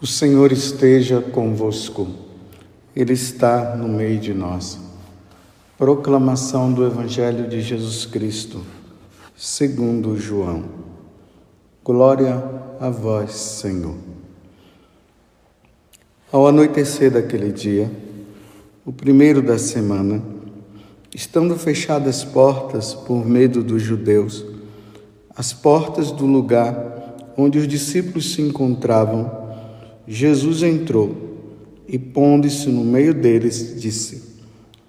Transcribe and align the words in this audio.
O 0.00 0.06
Senhor 0.06 0.52
esteja 0.52 1.20
convosco, 1.20 2.06
Ele 2.94 3.14
está 3.14 3.74
no 3.74 3.88
meio 3.88 4.20
de 4.20 4.32
nós. 4.32 4.78
Proclamação 5.76 6.72
do 6.72 6.86
Evangelho 6.86 7.48
de 7.48 7.60
Jesus 7.60 8.06
Cristo, 8.06 8.62
segundo 9.36 10.16
João. 10.16 10.66
Glória 11.82 12.44
a 12.78 12.88
vós, 12.90 13.32
Senhor. 13.32 13.96
Ao 16.30 16.46
anoitecer 16.46 17.10
daquele 17.10 17.50
dia, 17.50 17.90
o 18.86 18.92
primeiro 18.92 19.42
da 19.42 19.58
semana, 19.58 20.22
estando 21.12 21.56
fechadas 21.56 22.18
as 22.18 22.24
portas 22.24 22.94
por 22.94 23.26
medo 23.26 23.64
dos 23.64 23.82
judeus, 23.82 24.46
as 25.34 25.52
portas 25.52 26.12
do 26.12 26.24
lugar 26.24 27.26
onde 27.36 27.58
os 27.58 27.66
discípulos 27.66 28.32
se 28.32 28.42
encontravam, 28.42 29.37
Jesus 30.10 30.62
entrou 30.62 31.14
e, 31.86 31.98
pondo-se 31.98 32.70
no 32.70 32.82
meio 32.82 33.12
deles, 33.12 33.78
disse: 33.78 34.22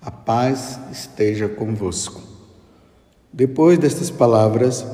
A 0.02 0.10
paz 0.10 0.80
esteja 0.94 1.50
convosco. 1.50 2.22
Depois 3.32 3.78
destas 3.78 4.10
palavras, 4.10 4.86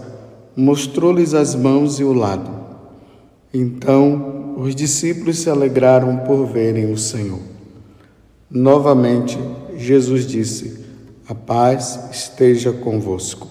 mostrou-lhes 0.55 1.35
as 1.35 1.53
mãos 1.53 1.99
e 1.99 2.03
o 2.03 2.11
lado. 2.11 2.49
Então 3.53 4.55
os 4.57 4.73
discípulos 4.73 5.37
se 5.37 5.49
alegraram 5.49 6.17
por 6.17 6.47
verem 6.47 6.91
o 6.91 6.97
Senhor. 6.97 7.41
Novamente, 8.49 9.37
Jesus 9.77 10.25
disse: 10.25 10.85
A 11.29 11.35
paz 11.35 11.99
esteja 12.11 12.71
convosco. 12.73 13.47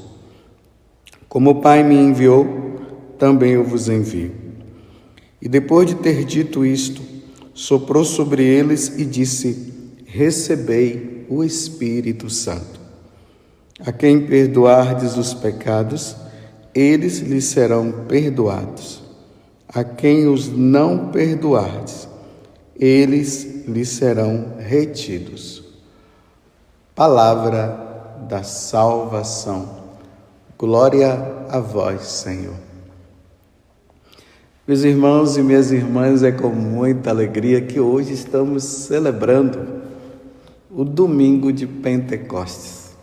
Como 1.28 1.50
o 1.50 1.60
Pai 1.60 1.84
me 1.84 1.94
enviou, 1.94 2.46
também 3.16 3.52
eu 3.52 3.62
vos 3.62 3.88
envio. 3.88 4.43
E 5.44 5.48
depois 5.48 5.86
de 5.86 5.94
ter 5.96 6.24
dito 6.24 6.64
isto, 6.64 7.02
soprou 7.52 8.02
sobre 8.02 8.42
eles 8.42 8.98
e 8.98 9.04
disse: 9.04 9.74
Recebei 10.06 11.26
o 11.28 11.44
Espírito 11.44 12.30
Santo. 12.30 12.80
A 13.78 13.92
quem 13.92 14.26
perdoardes 14.26 15.18
os 15.18 15.34
pecados, 15.34 16.16
eles 16.74 17.18
lhes 17.18 17.44
serão 17.44 18.06
perdoados. 18.08 19.02
A 19.68 19.84
quem 19.84 20.26
os 20.28 20.48
não 20.48 21.08
perdoardes, 21.08 22.08
eles 22.74 23.66
lhes 23.68 23.90
serão 23.90 24.54
retidos. 24.58 25.62
Palavra 26.94 28.16
da 28.30 28.42
salvação. 28.42 29.84
Glória 30.56 31.12
a 31.50 31.58
vós, 31.60 32.02
Senhor. 32.02 32.63
Meus 34.66 34.82
irmãos 34.82 35.36
e 35.36 35.42
minhas 35.42 35.70
irmãs, 35.70 36.22
é 36.22 36.32
com 36.32 36.48
muita 36.48 37.10
alegria 37.10 37.60
que 37.60 37.78
hoje 37.78 38.14
estamos 38.14 38.64
celebrando 38.64 39.82
o 40.70 40.82
domingo 40.82 41.52
de 41.52 41.66
Pentecostes. 41.66 42.96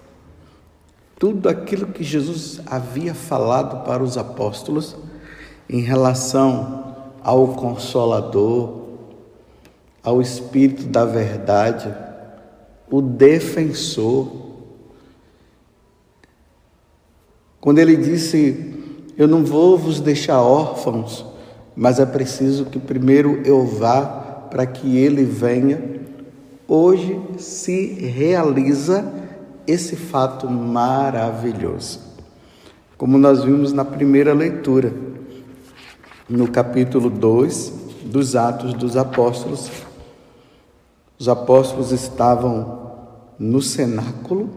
Tudo 1.20 1.48
aquilo 1.48 1.86
que 1.86 2.04
Jesus 2.04 2.60
havia 2.66 3.14
falado 3.14 3.86
para 3.86 4.02
os 4.02 4.18
apóstolos 4.18 4.96
em 5.70 5.82
relação 5.82 6.96
ao 7.24 7.50
Consolador, 7.50 8.82
ao 10.02 10.20
Espírito 10.20 10.86
da 10.86 11.06
Verdade, 11.06 11.96
o 12.90 13.04
Defensor. 13.04 14.32
Quando 17.60 17.78
ele 17.78 17.96
disse: 17.96 19.04
Eu 19.16 19.28
não 19.28 19.46
vou 19.46 19.78
vos 19.78 20.00
deixar 20.00 20.42
órfãos, 20.42 21.30
mas 21.82 22.00
é 22.00 22.06
preciso 22.06 22.66
que 22.66 22.78
primeiro 22.78 23.42
eu 23.44 23.66
vá 23.66 24.06
para 24.52 24.68
que 24.68 24.98
ele 24.98 25.24
venha. 25.24 25.82
Hoje 26.68 27.20
se 27.40 27.96
realiza 27.96 29.12
esse 29.66 29.96
fato 29.96 30.48
maravilhoso. 30.48 32.00
Como 33.00 33.18
nós 33.18 33.44
vimos 33.44 33.74
na 33.74 33.84
primeira 33.84 34.32
leitura, 34.32 34.94
no 36.30 36.48
capítulo 36.50 37.10
2 37.10 37.74
dos 38.06 38.36
Atos 38.36 38.76
dos 38.76 38.96
Apóstolos, 38.96 39.72
os 41.18 41.28
apóstolos 41.28 41.92
estavam 41.92 42.92
no 43.40 43.60
cenáculo 43.60 44.52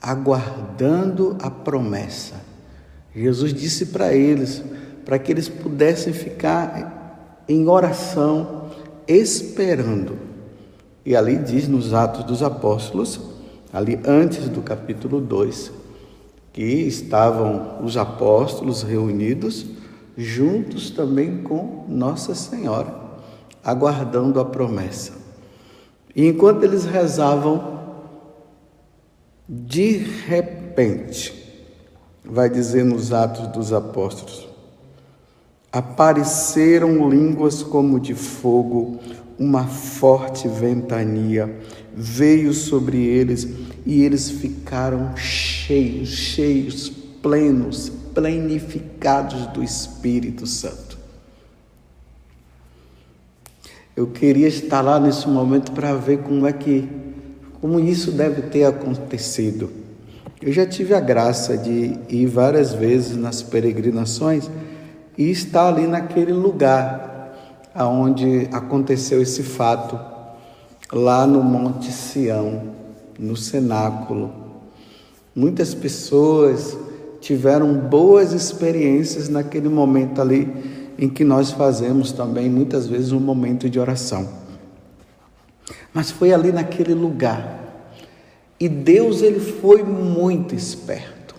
aguardando 0.00 1.36
a 1.42 1.50
promessa. 1.50 2.34
Jesus 3.12 3.52
disse 3.52 3.86
para 3.86 4.14
eles: 4.14 4.62
para 5.06 5.20
que 5.20 5.30
eles 5.30 5.48
pudessem 5.48 6.12
ficar 6.12 7.44
em 7.48 7.68
oração, 7.68 8.70
esperando. 9.06 10.18
E 11.04 11.14
ali 11.14 11.38
diz 11.38 11.68
nos 11.68 11.94
Atos 11.94 12.24
dos 12.24 12.42
Apóstolos, 12.42 13.20
ali 13.72 14.00
antes 14.04 14.48
do 14.48 14.60
capítulo 14.60 15.20
2, 15.20 15.70
que 16.52 16.64
estavam 16.64 17.84
os 17.84 17.96
apóstolos 17.96 18.82
reunidos, 18.82 19.64
juntos 20.16 20.90
também 20.90 21.40
com 21.42 21.84
Nossa 21.86 22.34
Senhora, 22.34 22.92
aguardando 23.62 24.40
a 24.40 24.44
promessa. 24.44 25.12
E 26.16 26.26
enquanto 26.26 26.64
eles 26.64 26.84
rezavam, 26.84 27.78
de 29.48 29.98
repente, 29.98 31.32
vai 32.24 32.50
dizer 32.50 32.84
nos 32.84 33.12
Atos 33.12 33.46
dos 33.48 33.72
Apóstolos, 33.72 34.55
apareceram 35.72 37.08
línguas 37.08 37.62
como 37.62 38.00
de 38.00 38.14
fogo, 38.14 38.98
uma 39.38 39.64
forte 39.66 40.48
ventania 40.48 41.54
veio 41.96 42.52
sobre 42.52 43.02
eles 43.02 43.48
e 43.86 44.02
eles 44.02 44.28
ficaram 44.30 45.16
cheios, 45.16 46.10
cheios, 46.10 46.90
plenos, 47.22 47.90
plenificados 48.14 49.46
do 49.48 49.64
Espírito 49.64 50.46
Santo. 50.46 50.98
Eu 53.96 54.08
queria 54.08 54.46
estar 54.46 54.82
lá 54.82 55.00
nesse 55.00 55.26
momento 55.26 55.72
para 55.72 55.94
ver 55.94 56.18
como 56.18 56.46
é 56.46 56.52
que, 56.52 56.86
como 57.62 57.80
isso 57.80 58.12
deve 58.12 58.42
ter 58.42 58.64
acontecido. 58.64 59.70
Eu 60.42 60.52
já 60.52 60.66
tive 60.66 60.92
a 60.92 61.00
graça 61.00 61.56
de 61.56 61.98
ir 62.10 62.26
várias 62.26 62.74
vezes 62.74 63.16
nas 63.16 63.42
peregrinações 63.42 64.50
e 65.16 65.30
está 65.30 65.68
ali 65.68 65.86
naquele 65.86 66.32
lugar 66.32 67.14
aonde 67.74 68.48
aconteceu 68.52 69.20
esse 69.20 69.42
fato, 69.42 70.00
lá 70.90 71.26
no 71.26 71.42
Monte 71.42 71.92
Sião, 71.92 72.62
no 73.18 73.36
cenáculo. 73.36 74.32
Muitas 75.34 75.74
pessoas 75.74 76.76
tiveram 77.20 77.74
boas 77.74 78.32
experiências 78.32 79.28
naquele 79.28 79.68
momento 79.68 80.22
ali 80.22 80.94
em 80.98 81.08
que 81.08 81.22
nós 81.22 81.50
fazemos 81.50 82.12
também 82.12 82.48
muitas 82.48 82.86
vezes 82.86 83.12
um 83.12 83.20
momento 83.20 83.68
de 83.68 83.78
oração. 83.78 84.26
Mas 85.92 86.10
foi 86.10 86.32
ali 86.32 86.52
naquele 86.52 86.94
lugar. 86.94 87.62
E 88.58 88.68
Deus 88.68 89.20
ele 89.20 89.40
foi 89.40 89.82
muito 89.82 90.54
esperto. 90.54 91.34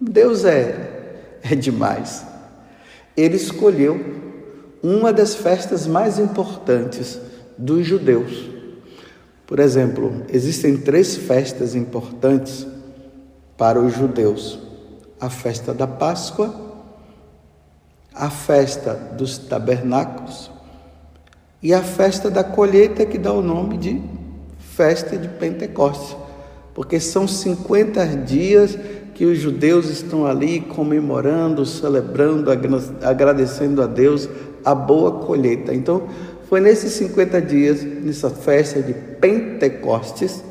Deus 0.00 0.44
é 0.46 0.92
é 1.42 1.54
demais 1.54 2.33
ele 3.16 3.36
escolheu 3.36 4.22
uma 4.82 5.12
das 5.12 5.34
festas 5.34 5.86
mais 5.86 6.18
importantes 6.18 7.18
dos 7.56 7.86
judeus. 7.86 8.50
Por 9.46 9.58
exemplo, 9.58 10.22
existem 10.28 10.76
três 10.76 11.16
festas 11.16 11.74
importantes 11.74 12.66
para 13.56 13.80
os 13.80 13.94
judeus: 13.94 14.58
a 15.20 15.30
festa 15.30 15.72
da 15.72 15.86
Páscoa, 15.86 16.54
a 18.14 18.30
festa 18.30 18.94
dos 18.94 19.38
tabernáculos 19.38 20.50
e 21.62 21.72
a 21.72 21.82
festa 21.82 22.30
da 22.30 22.44
colheita, 22.44 23.06
que 23.06 23.18
dá 23.18 23.32
o 23.32 23.42
nome 23.42 23.78
de 23.78 24.02
festa 24.58 25.16
de 25.16 25.28
Pentecostes, 25.28 26.16
porque 26.74 26.98
são 27.00 27.26
50 27.28 28.06
dias 28.24 28.78
que 29.14 29.24
os 29.24 29.38
judeus 29.38 29.88
estão 29.88 30.26
ali 30.26 30.60
comemorando, 30.60 31.64
celebrando, 31.64 32.50
agradecendo 33.02 33.80
a 33.80 33.86
Deus 33.86 34.28
a 34.64 34.74
boa 34.74 35.12
colheita. 35.24 35.72
Então, 35.72 36.02
foi 36.48 36.60
nesses 36.60 36.92
50 36.94 37.40
dias, 37.40 37.82
nessa 37.82 38.28
festa 38.28 38.82
de 38.82 38.92
Pentecostes, 38.92 40.42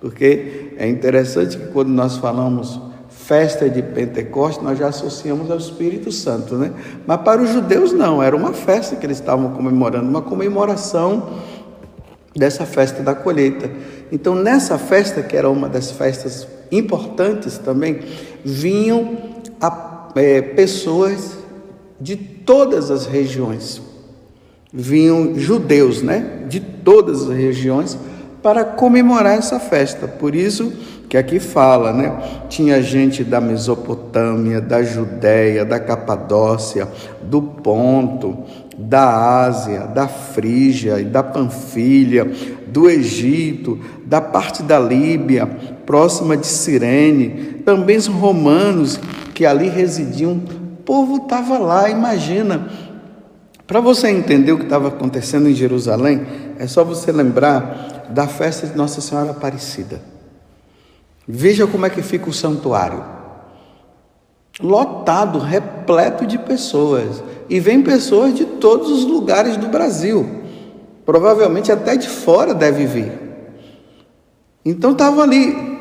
porque 0.00 0.74
é 0.76 0.86
interessante 0.88 1.56
que 1.56 1.66
quando 1.68 1.88
nós 1.88 2.18
falamos 2.18 2.80
festa 3.08 3.68
de 3.70 3.82
Pentecostes, 3.82 4.62
nós 4.62 4.78
já 4.78 4.88
associamos 4.88 5.50
ao 5.50 5.56
Espírito 5.56 6.10
Santo, 6.10 6.56
né? 6.56 6.72
Mas 7.06 7.20
para 7.22 7.40
os 7.40 7.50
judeus 7.50 7.92
não, 7.92 8.22
era 8.22 8.36
uma 8.36 8.52
festa 8.52 8.96
que 8.96 9.06
eles 9.06 9.18
estavam 9.18 9.52
comemorando, 9.52 10.08
uma 10.08 10.22
comemoração 10.22 11.30
dessa 12.34 12.66
festa 12.66 13.02
da 13.02 13.14
colheita. 13.14 13.70
Então, 14.10 14.34
nessa 14.34 14.76
festa, 14.76 15.22
que 15.22 15.36
era 15.36 15.48
uma 15.48 15.68
das 15.68 15.92
festas 15.92 16.46
importantes 16.72 17.58
também, 17.58 18.00
vinham 18.44 19.18
a, 19.60 20.08
é, 20.16 20.40
pessoas 20.42 21.38
de 22.00 22.16
todas 22.16 22.90
as 22.90 23.06
regiões. 23.06 23.80
vinham 24.74 25.38
judeus, 25.38 26.00
né, 26.00 26.46
de 26.48 26.58
todas 26.58 27.28
as 27.28 27.36
regiões 27.36 27.98
para 28.42 28.64
comemorar 28.64 29.36
essa 29.36 29.60
festa. 29.60 30.08
Por 30.08 30.34
isso 30.34 30.72
que 31.08 31.16
aqui 31.16 31.38
fala, 31.38 31.92
né? 31.92 32.46
Tinha 32.48 32.82
gente 32.82 33.22
da 33.22 33.38
Mesopotâmia, 33.38 34.62
da 34.62 34.82
Judéia, 34.82 35.62
da 35.62 35.78
Capadócia, 35.78 36.88
do 37.22 37.42
Ponto, 37.42 38.44
da 38.76 39.44
Ásia, 39.44 39.80
da 39.80 40.08
Frígia 40.08 40.98
e 40.98 41.04
da 41.04 41.22
Panfilha, 41.22 42.24
do 42.66 42.88
Egito, 42.88 43.78
da 44.06 44.22
parte 44.22 44.62
da 44.62 44.78
Líbia, 44.78 45.48
próxima 45.92 46.38
de 46.38 46.46
Cirene, 46.46 47.60
também 47.66 47.98
os 47.98 48.06
romanos 48.06 48.98
que 49.34 49.44
ali 49.44 49.68
residiam. 49.68 50.32
O 50.32 50.82
povo 50.86 51.16
estava 51.16 51.58
lá, 51.58 51.90
imagina. 51.90 52.66
Para 53.66 53.78
você 53.78 54.08
entender 54.08 54.52
o 54.52 54.56
que 54.56 54.64
estava 54.64 54.88
acontecendo 54.88 55.50
em 55.50 55.54
Jerusalém, 55.54 56.26
é 56.58 56.66
só 56.66 56.82
você 56.82 57.12
lembrar 57.12 58.06
da 58.08 58.26
festa 58.26 58.66
de 58.66 58.74
Nossa 58.74 59.02
Senhora 59.02 59.32
Aparecida. 59.32 60.00
Veja 61.28 61.66
como 61.66 61.84
é 61.84 61.90
que 61.90 62.00
fica 62.00 62.30
o 62.30 62.32
santuário. 62.32 63.04
Lotado, 64.62 65.38
repleto 65.38 66.24
de 66.24 66.38
pessoas. 66.38 67.22
E 67.50 67.60
vem 67.60 67.82
pessoas 67.82 68.34
de 68.34 68.46
todos 68.46 68.90
os 68.90 69.04
lugares 69.04 69.58
do 69.58 69.68
Brasil. 69.68 70.26
Provavelmente 71.04 71.70
até 71.70 71.96
de 71.96 72.08
fora 72.08 72.54
deve 72.54 72.86
vir. 72.86 73.12
Então 74.64 74.92
estava 74.92 75.22
ali, 75.22 75.71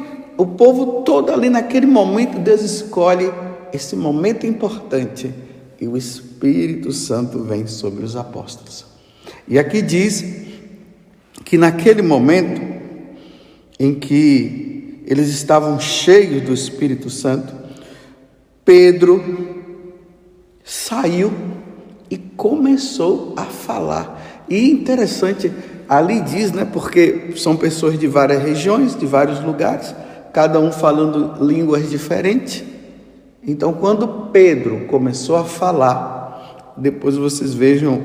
o 0.41 0.45
povo 0.47 1.03
todo 1.03 1.31
ali 1.31 1.51
naquele 1.51 1.85
momento, 1.85 2.39
Deus 2.39 2.61
escolhe 2.61 3.31
esse 3.71 3.95
momento 3.95 4.47
importante 4.47 5.31
e 5.79 5.87
o 5.87 5.95
Espírito 5.95 6.91
Santo 6.91 7.43
vem 7.43 7.67
sobre 7.67 8.03
os 8.03 8.15
apóstolos. 8.15 8.87
E 9.47 9.59
aqui 9.59 9.83
diz 9.83 10.25
que 11.45 11.59
naquele 11.59 12.01
momento 12.01 12.59
em 13.79 13.93
que 13.93 15.03
eles 15.05 15.29
estavam 15.29 15.79
cheios 15.79 16.41
do 16.41 16.55
Espírito 16.55 17.11
Santo, 17.11 17.53
Pedro 18.65 19.23
saiu 20.63 21.31
e 22.09 22.17
começou 22.17 23.35
a 23.37 23.43
falar. 23.43 24.43
E 24.49 24.71
interessante, 24.71 25.51
ali 25.87 26.19
diz, 26.19 26.51
né, 26.51 26.65
porque 26.65 27.31
são 27.35 27.55
pessoas 27.55 27.99
de 27.99 28.07
várias 28.07 28.41
regiões, 28.41 28.95
de 28.95 29.05
vários 29.05 29.39
lugares, 29.43 29.93
cada 30.33 30.59
um 30.59 30.71
falando 30.71 31.43
línguas 31.43 31.89
diferentes. 31.89 32.63
Então, 33.45 33.73
quando 33.73 34.29
Pedro 34.31 34.85
começou 34.87 35.35
a 35.35 35.43
falar, 35.43 36.73
depois 36.77 37.17
vocês 37.17 37.53
vejam 37.53 38.01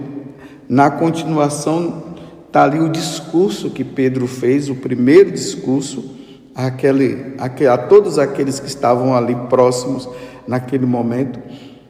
na 0.68 0.90
continuação, 0.90 2.02
está 2.46 2.64
ali 2.64 2.80
o 2.80 2.88
discurso 2.88 3.70
que 3.70 3.84
Pedro 3.84 4.26
fez, 4.26 4.68
o 4.68 4.74
primeiro 4.74 5.30
discurso, 5.30 6.16
àquele, 6.54 7.34
a 7.38 7.78
todos 7.78 8.18
aqueles 8.18 8.58
que 8.58 8.66
estavam 8.66 9.14
ali 9.14 9.36
próximos 9.48 10.08
naquele 10.48 10.86
momento. 10.86 11.38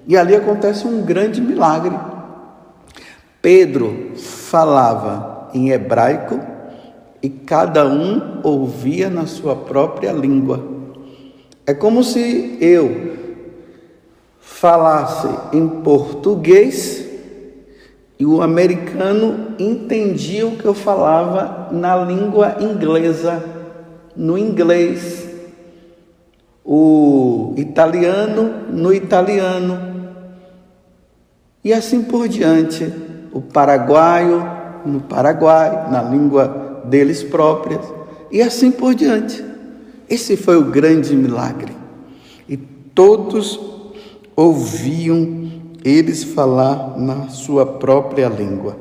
E 0.07 0.17
ali 0.17 0.35
acontece 0.35 0.87
um 0.87 1.03
grande 1.03 1.41
milagre. 1.41 1.97
Pedro 3.41 4.13
falava 4.17 5.51
em 5.55 5.71
hebraico 5.71 6.56
e 7.27 7.29
cada 7.29 7.85
um 7.89 8.39
ouvia 8.45 9.11
na 9.11 9.27
sua 9.27 9.57
própria 9.57 10.13
língua. 10.13 10.63
É 11.67 11.75
como 11.75 12.05
se 12.05 12.57
eu 12.61 13.17
falasse 14.39 15.27
em 15.53 15.67
português 15.67 17.05
e 18.17 18.25
o 18.25 18.41
americano 18.41 19.57
entendia 19.59 20.47
o 20.47 20.57
que 20.57 20.65
eu 20.65 20.73
falava 20.73 21.69
na 21.73 21.97
língua 21.97 22.59
inglesa, 22.61 23.43
no 24.15 24.39
inglês, 24.39 25.29
o 26.65 27.55
italiano 27.57 28.53
no 28.71 28.95
italiano, 28.95 29.97
e 31.65 31.73
assim 31.73 32.05
por 32.05 32.29
diante. 32.29 32.85
O 33.33 33.41
paraguaio 33.41 34.55
no 34.87 35.01
Paraguai, 35.01 35.91
na 35.91 36.01
língua 36.01 36.66
deles 36.89 37.23
próprias, 37.23 37.85
e 38.31 38.43
assim 38.43 38.71
por 38.71 38.95
diante. 38.95 39.45
Esse 40.09 40.37
foi 40.37 40.57
o 40.57 40.71
grande 40.71 41.15
milagre. 41.15 41.73
E 42.49 42.57
todos 42.57 43.59
ouviam 44.35 45.51
eles 45.85 46.25
falar 46.25 46.99
na 46.99 47.29
sua 47.29 47.65
própria 47.65 48.29
língua. 48.29 48.77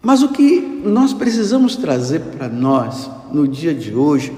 Mas 0.00 0.22
o 0.22 0.28
que 0.28 0.60
nós 0.84 1.12
precisamos 1.12 1.74
trazer 1.74 2.20
para 2.20 2.48
nós 2.48 3.10
no 3.32 3.48
dia 3.48 3.74
de 3.74 3.92
hoje 3.94 4.32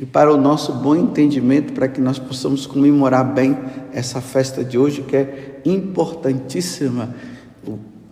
e 0.00 0.06
para 0.06 0.32
o 0.32 0.36
nosso 0.36 0.72
bom 0.74 0.94
entendimento, 0.94 1.72
para 1.72 1.88
que 1.88 2.00
nós 2.00 2.18
possamos 2.18 2.66
comemorar 2.66 3.34
bem 3.34 3.58
essa 3.92 4.20
festa 4.20 4.62
de 4.62 4.78
hoje, 4.78 5.02
que 5.02 5.16
é 5.16 5.60
importantíssima, 5.64 7.14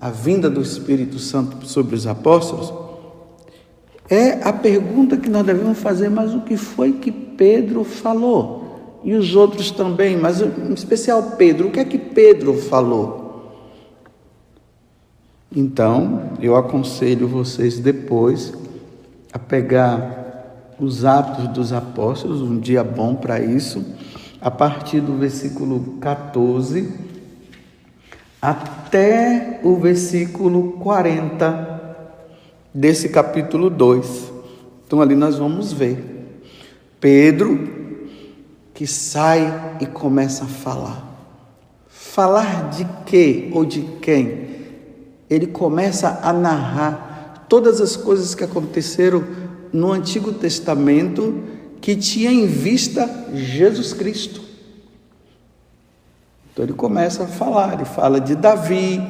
a 0.00 0.10
vinda 0.10 0.48
do 0.48 0.60
Espírito 0.60 1.18
Santo 1.18 1.66
sobre 1.66 1.94
os 1.94 2.06
apóstolos, 2.06 2.72
é 4.08 4.42
a 4.42 4.52
pergunta 4.52 5.16
que 5.16 5.28
nós 5.28 5.44
devemos 5.44 5.78
fazer: 5.78 6.08
mas 6.08 6.34
o 6.34 6.40
que 6.40 6.56
foi 6.56 6.92
que 6.92 7.10
Pedro 7.10 7.84
falou? 7.84 9.00
E 9.04 9.14
os 9.14 9.34
outros 9.34 9.70
também, 9.70 10.16
mas 10.16 10.40
em 10.40 10.72
especial 10.72 11.34
Pedro, 11.36 11.68
o 11.68 11.70
que 11.70 11.80
é 11.80 11.84
que 11.84 11.98
Pedro 11.98 12.54
falou? 12.54 13.28
Então, 15.54 16.32
eu 16.40 16.56
aconselho 16.56 17.26
vocês 17.26 17.78
depois 17.78 18.52
a 19.32 19.38
pegar 19.38 20.74
os 20.78 21.04
Atos 21.04 21.48
dos 21.48 21.72
Apóstolos, 21.72 22.40
um 22.40 22.58
dia 22.58 22.84
bom 22.84 23.14
para 23.14 23.40
isso, 23.40 23.84
a 24.40 24.50
partir 24.50 25.00
do 25.00 25.16
versículo 25.16 25.96
14 26.00 27.07
até 28.40 29.61
o 29.62 29.76
versículo 29.76 30.73
40 30.73 31.79
desse 32.73 33.08
capítulo 33.08 33.69
2. 33.69 34.32
Então 34.87 35.00
ali 35.00 35.14
nós 35.14 35.38
vamos 35.38 35.73
ver 35.73 36.19
Pedro 37.00 37.76
que 38.73 38.87
sai 38.87 39.76
e 39.81 39.87
começa 39.87 40.44
a 40.44 40.49
falar. 40.49 41.05
Falar 41.88 42.70
de 42.70 42.87
quê 43.06 43.50
ou 43.52 43.64
de 43.64 43.82
quem? 44.00 44.49
Ele 45.29 45.46
começa 45.46 46.20
a 46.22 46.32
narrar 46.32 47.46
todas 47.48 47.81
as 47.81 47.96
coisas 47.96 48.34
que 48.34 48.44
aconteceram 48.44 49.24
no 49.72 49.93
Antigo 49.93 50.32
Testamento 50.32 51.43
que 51.81 51.96
tinha 51.96 52.31
em 52.31 52.46
vista 52.46 53.29
Jesus 53.34 53.93
Cristo. 53.93 54.47
Então 56.58 56.67
ele 56.67 56.74
começa 56.74 57.22
a 57.22 57.27
falar, 57.29 57.74
ele 57.74 57.84
fala 57.84 58.20
de 58.20 58.34
Davi, 58.34 59.00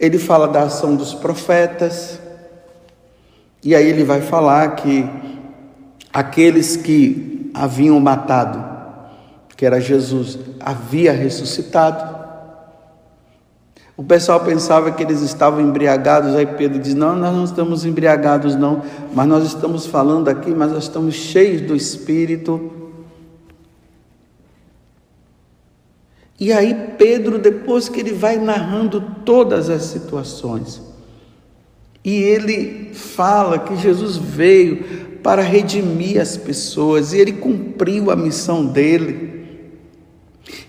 ele 0.00 0.18
fala 0.18 0.48
da 0.48 0.64
ação 0.64 0.96
dos 0.96 1.14
profetas, 1.14 2.18
e 3.62 3.76
aí 3.76 3.86
ele 3.86 4.02
vai 4.02 4.20
falar 4.20 4.74
que 4.74 5.08
aqueles 6.12 6.76
que 6.76 7.48
haviam 7.54 8.00
matado, 8.00 8.58
que 9.56 9.64
era 9.64 9.80
Jesus, 9.80 10.36
havia 10.58 11.12
ressuscitado. 11.12 12.18
O 13.96 14.02
pessoal 14.02 14.40
pensava 14.40 14.90
que 14.90 15.04
eles 15.04 15.20
estavam 15.20 15.60
embriagados, 15.60 16.34
aí 16.34 16.44
Pedro 16.44 16.80
diz: 16.80 16.96
Não, 16.96 17.14
nós 17.14 17.32
não 17.32 17.44
estamos 17.44 17.84
embriagados, 17.84 18.56
não, 18.56 18.82
mas 19.14 19.28
nós 19.28 19.44
estamos 19.44 19.86
falando 19.86 20.26
aqui, 20.26 20.50
mas 20.50 20.72
nós 20.72 20.82
estamos 20.82 21.14
cheios 21.14 21.60
do 21.60 21.76
Espírito. 21.76 22.77
E 26.38 26.52
aí, 26.52 26.74
Pedro, 26.96 27.38
depois 27.38 27.88
que 27.88 28.00
ele 28.00 28.12
vai 28.12 28.38
narrando 28.38 29.00
todas 29.24 29.68
as 29.68 29.82
situações, 29.82 30.80
e 32.04 32.14
ele 32.14 32.90
fala 32.94 33.58
que 33.58 33.76
Jesus 33.76 34.16
veio 34.16 34.84
para 35.22 35.42
redimir 35.42 36.20
as 36.20 36.36
pessoas, 36.36 37.12
e 37.12 37.18
ele 37.18 37.32
cumpriu 37.32 38.10
a 38.10 38.16
missão 38.16 38.64
dele, 38.64 39.38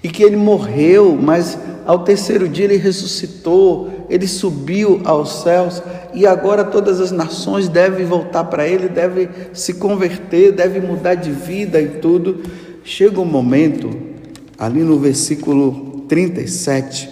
e 0.03 0.09
que 0.09 0.23
ele 0.23 0.35
morreu, 0.35 1.17
mas 1.21 1.57
ao 1.85 2.03
terceiro 2.03 2.47
dia 2.47 2.65
ele 2.65 2.77
ressuscitou, 2.77 4.05
ele 4.09 4.27
subiu 4.27 5.01
aos 5.05 5.41
céus 5.43 5.81
e 6.13 6.25
agora 6.25 6.63
todas 6.63 6.99
as 6.99 7.11
nações 7.11 7.67
devem 7.67 8.05
voltar 8.05 8.43
para 8.45 8.67
ele, 8.67 8.89
devem 8.89 9.29
se 9.53 9.75
converter, 9.75 10.51
devem 10.51 10.81
mudar 10.81 11.15
de 11.15 11.31
vida 11.31 11.81
e 11.81 11.87
tudo. 11.99 12.41
Chega 12.83 13.19
um 13.19 13.25
momento, 13.25 13.89
ali 14.59 14.83
no 14.83 14.99
versículo 14.99 16.05
37, 16.07 17.09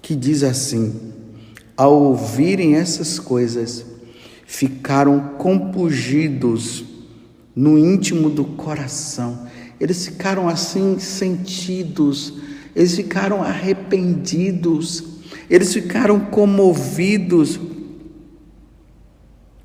que 0.00 0.14
diz 0.14 0.44
assim: 0.44 0.94
Ao 1.76 1.92
ouvirem 1.92 2.76
essas 2.76 3.18
coisas, 3.18 3.84
ficaram 4.46 5.34
compungidos 5.36 6.84
no 7.54 7.76
íntimo 7.76 8.30
do 8.30 8.44
coração. 8.44 9.46
Eles 9.80 10.06
ficaram 10.06 10.48
assim 10.48 10.98
sentidos 10.98 12.34
eles 12.78 12.94
ficaram 12.94 13.42
arrependidos, 13.42 15.02
eles 15.50 15.74
ficaram 15.74 16.20
comovidos, 16.20 17.58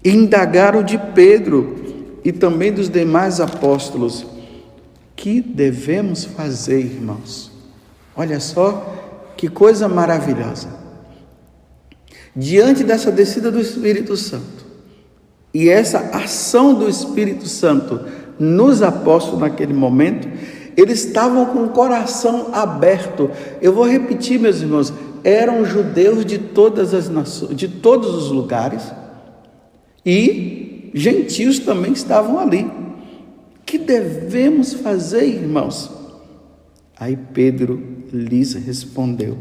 indagaram 0.03 0.81
de 0.81 0.97
Pedro 1.13 1.75
e 2.25 2.31
também 2.31 2.73
dos 2.73 2.89
demais 2.89 3.39
apóstolos: 3.39 4.25
que 5.15 5.41
devemos 5.41 6.25
fazer, 6.25 6.79
irmãos? 6.79 7.51
Olha 8.15 8.39
só 8.39 9.33
que 9.37 9.47
coisa 9.47 9.87
maravilhosa. 9.87 10.69
Diante 12.35 12.83
dessa 12.83 13.11
descida 13.11 13.51
do 13.51 13.59
Espírito 13.59 14.17
Santo 14.17 14.65
e 15.53 15.69
essa 15.69 15.99
ação 16.13 16.73
do 16.73 16.89
Espírito 16.89 17.47
Santo 17.47 17.99
nos 18.39 18.81
apóstolos 18.81 19.39
naquele 19.39 19.73
momento, 19.73 20.27
eles 20.75 21.05
estavam 21.05 21.45
com 21.47 21.65
o 21.65 21.69
coração 21.69 22.49
aberto. 22.51 23.29
Eu 23.61 23.73
vou 23.73 23.87
repetir, 23.87 24.39
meus 24.39 24.61
irmãos, 24.61 24.91
eram 25.23 25.63
judeus 25.63 26.25
de 26.25 26.37
todas 26.37 26.93
as 26.93 27.07
nações, 27.07 27.55
de 27.55 27.67
todos 27.67 28.13
os 28.15 28.31
lugares, 28.31 28.83
e 30.05 30.91
gentios 30.93 31.59
também 31.59 31.93
estavam 31.93 32.39
ali. 32.39 32.69
Que 33.73 33.79
devemos 33.79 34.71
fazer, 34.71 35.25
irmãos? 35.25 35.89
Aí 36.95 37.17
Pedro 37.17 37.81
lhes 38.13 38.53
respondeu: 38.53 39.35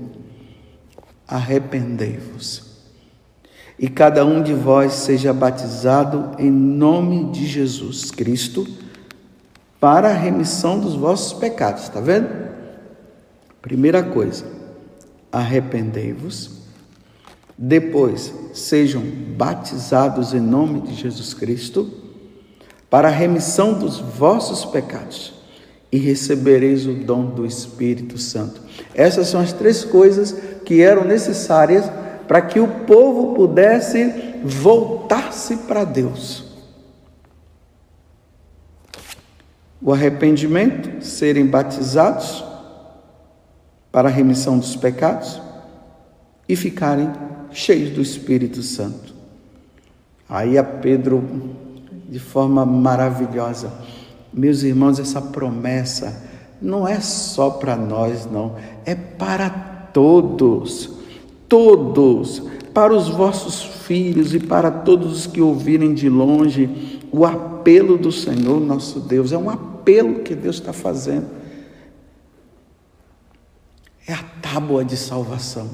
Arrependei-vos, 1.28 2.62
e 3.78 3.90
cada 3.90 4.24
um 4.24 4.42
de 4.42 4.54
vós 4.54 4.94
seja 4.94 5.34
batizado 5.34 6.34
em 6.38 6.50
nome 6.50 7.30
de 7.30 7.46
Jesus 7.46 8.10
Cristo 8.10 8.66
para 9.78 10.08
a 10.08 10.14
remissão 10.14 10.80
dos 10.80 10.94
vossos 10.94 11.34
pecados. 11.34 11.82
Está 11.82 12.00
vendo? 12.00 12.30
Primeira 13.60 14.02
coisa, 14.02 14.46
arrependei-vos. 15.30 16.62
Depois, 17.58 18.32
sejam 18.54 19.02
batizados 19.36 20.32
em 20.32 20.40
nome 20.40 20.80
de 20.80 20.94
Jesus 20.94 21.34
Cristo 21.34 22.00
para 22.92 23.08
a 23.08 23.10
remissão 23.10 23.72
dos 23.72 23.98
vossos 23.98 24.64
pecados 24.66 25.32
e 25.90 25.96
recebereis 25.96 26.86
o 26.86 26.92
dom 26.92 27.24
do 27.24 27.44
Espírito 27.44 28.18
Santo. 28.18 28.60
Essas 28.94 29.26
são 29.26 29.40
as 29.40 29.52
três 29.52 29.82
coisas 29.82 30.36
que 30.64 30.80
eram 30.80 31.02
necessárias 31.02 31.90
para 32.28 32.42
que 32.42 32.60
o 32.60 32.68
povo 32.68 33.34
pudesse 33.34 34.12
voltar-se 34.44 35.56
para 35.56 35.84
Deus. 35.84 36.52
o 39.82 39.92
arrependimento, 39.92 41.04
serem 41.04 41.44
batizados 41.44 42.44
para 43.90 44.08
a 44.08 44.12
remissão 44.12 44.56
dos 44.56 44.76
pecados 44.76 45.42
e 46.48 46.54
ficarem 46.54 47.10
cheios 47.50 47.90
do 47.90 48.00
Espírito 48.00 48.62
Santo. 48.62 49.12
Aí 50.28 50.56
a 50.56 50.62
Pedro, 50.62 51.56
de 52.08 52.18
forma 52.18 52.64
maravilhosa, 52.64 53.72
meus 54.32 54.62
irmãos, 54.62 54.98
essa 54.98 55.20
promessa 55.20 56.22
não 56.60 56.86
é 56.86 57.00
só 57.00 57.50
para 57.50 57.76
nós, 57.76 58.26
não, 58.26 58.56
é 58.84 58.94
para 58.94 59.50
todos, 59.92 60.90
todos, 61.48 62.42
para 62.72 62.94
os 62.94 63.08
vossos 63.08 63.62
filhos 63.62 64.34
e 64.34 64.40
para 64.40 64.70
todos 64.70 65.12
os 65.12 65.26
que 65.26 65.40
ouvirem 65.40 65.92
de 65.92 66.08
longe 66.08 67.00
o 67.12 67.26
apelo 67.26 67.98
do 67.98 68.10
Senhor 68.10 68.60
nosso 68.60 69.00
Deus, 69.00 69.32
é 69.32 69.38
um 69.38 69.50
apelo 69.50 70.20
que 70.20 70.34
Deus 70.34 70.56
está 70.56 70.72
fazendo. 70.72 71.26
É 74.06 74.14
a 74.14 74.22
tábua 74.40 74.84
de 74.84 74.96
salvação. 74.96 75.68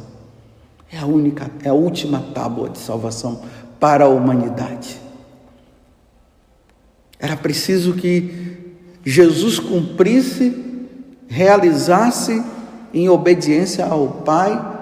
É 0.90 0.98
a 0.98 1.06
única, 1.06 1.50
é 1.62 1.68
a 1.68 1.74
última 1.74 2.20
tábua 2.34 2.70
de 2.70 2.78
salvação 2.78 3.42
para 3.78 4.06
a 4.06 4.08
humanidade. 4.08 5.07
Era 7.18 7.36
preciso 7.36 7.94
que 7.94 8.58
Jesus 9.04 9.58
cumprisse, 9.58 10.64
realizasse 11.26 12.42
em 12.92 13.08
obediência 13.08 13.84
ao 13.84 14.08
Pai 14.08 14.76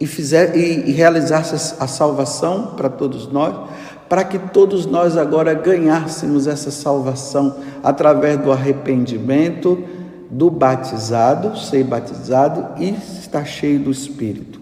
e, 0.00 0.06
fizer, 0.06 0.56
e, 0.56 0.90
e 0.90 0.92
realizasse 0.92 1.76
a 1.78 1.86
salvação 1.86 2.74
para 2.76 2.88
todos 2.88 3.30
nós, 3.30 3.70
para 4.08 4.24
que 4.24 4.38
todos 4.38 4.84
nós 4.84 5.16
agora 5.16 5.54
ganhássemos 5.54 6.46
essa 6.46 6.70
salvação 6.70 7.56
através 7.82 8.38
do 8.40 8.50
arrependimento, 8.50 9.84
do 10.28 10.50
batizado, 10.50 11.56
ser 11.58 11.84
batizado 11.84 12.82
e 12.82 12.90
estar 13.20 13.44
cheio 13.44 13.78
do 13.78 13.90
Espírito. 13.90 14.60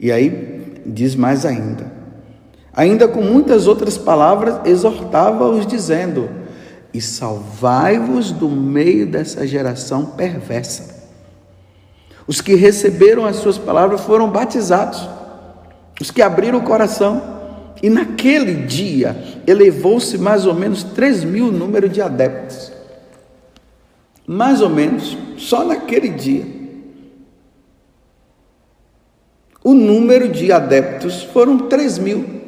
E 0.00 0.10
aí 0.10 0.82
diz 0.84 1.14
mais 1.14 1.46
ainda. 1.46 2.01
Ainda 2.74 3.06
com 3.06 3.20
muitas 3.20 3.66
outras 3.66 3.98
palavras, 3.98 4.60
exortava-os, 4.64 5.66
dizendo: 5.66 6.30
E 6.92 7.00
salvai-vos 7.00 8.32
do 8.32 8.48
meio 8.48 9.06
dessa 9.06 9.46
geração 9.46 10.06
perversa. 10.06 11.02
Os 12.26 12.40
que 12.40 12.54
receberam 12.54 13.26
as 13.26 13.36
suas 13.36 13.58
palavras 13.58 14.00
foram 14.00 14.30
batizados, 14.30 15.06
os 16.00 16.10
que 16.10 16.22
abriram 16.22 16.58
o 16.58 16.64
coração 16.64 17.32
e 17.82 17.90
naquele 17.90 18.54
dia 18.64 19.16
elevou-se 19.46 20.16
mais 20.16 20.46
ou 20.46 20.54
menos 20.54 20.84
3 20.84 21.24
mil 21.24 21.50
número 21.50 21.88
de 21.88 22.00
adeptos. 22.00 22.72
Mais 24.26 24.60
ou 24.60 24.70
menos, 24.70 25.16
só 25.36 25.64
naquele 25.64 26.08
dia. 26.08 26.46
O 29.64 29.74
número 29.74 30.28
de 30.28 30.52
adeptos 30.52 31.22
foram 31.22 31.58
3 31.58 31.98
mil. 31.98 32.41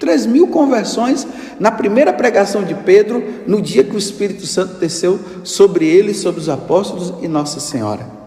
3 0.00 0.26
mil 0.26 0.48
conversões 0.48 1.28
na 1.60 1.70
primeira 1.70 2.12
pregação 2.12 2.64
de 2.64 2.74
Pedro, 2.74 3.22
no 3.46 3.60
dia 3.60 3.84
que 3.84 3.94
o 3.94 3.98
Espírito 3.98 4.46
Santo 4.46 4.78
desceu 4.78 5.20
sobre 5.44 5.86
ele, 5.86 6.14
sobre 6.14 6.40
os 6.40 6.48
apóstolos 6.48 7.12
e 7.22 7.28
Nossa 7.28 7.60
Senhora. 7.60 8.18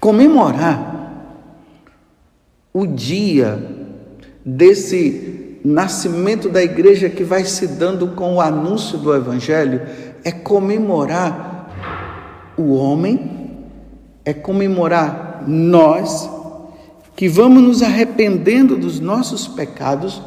Comemorar 0.00 1.00
o 2.72 2.86
dia 2.86 3.60
desse 4.44 5.58
nascimento 5.64 6.48
da 6.48 6.62
igreja 6.62 7.10
que 7.10 7.22
vai 7.22 7.44
se 7.44 7.66
dando 7.66 8.08
com 8.08 8.36
o 8.36 8.40
anúncio 8.40 8.98
do 8.98 9.14
Evangelho 9.14 9.82
é 10.24 10.30
comemorar 10.30 12.54
o 12.56 12.74
homem, 12.74 13.58
é 14.24 14.32
comemorar 14.32 15.44
nós 15.46 16.28
que 17.22 17.28
vamos 17.28 17.62
nos 17.62 17.82
arrependendo 17.84 18.76
dos 18.76 18.98
nossos 18.98 19.46
pecados 19.46 20.20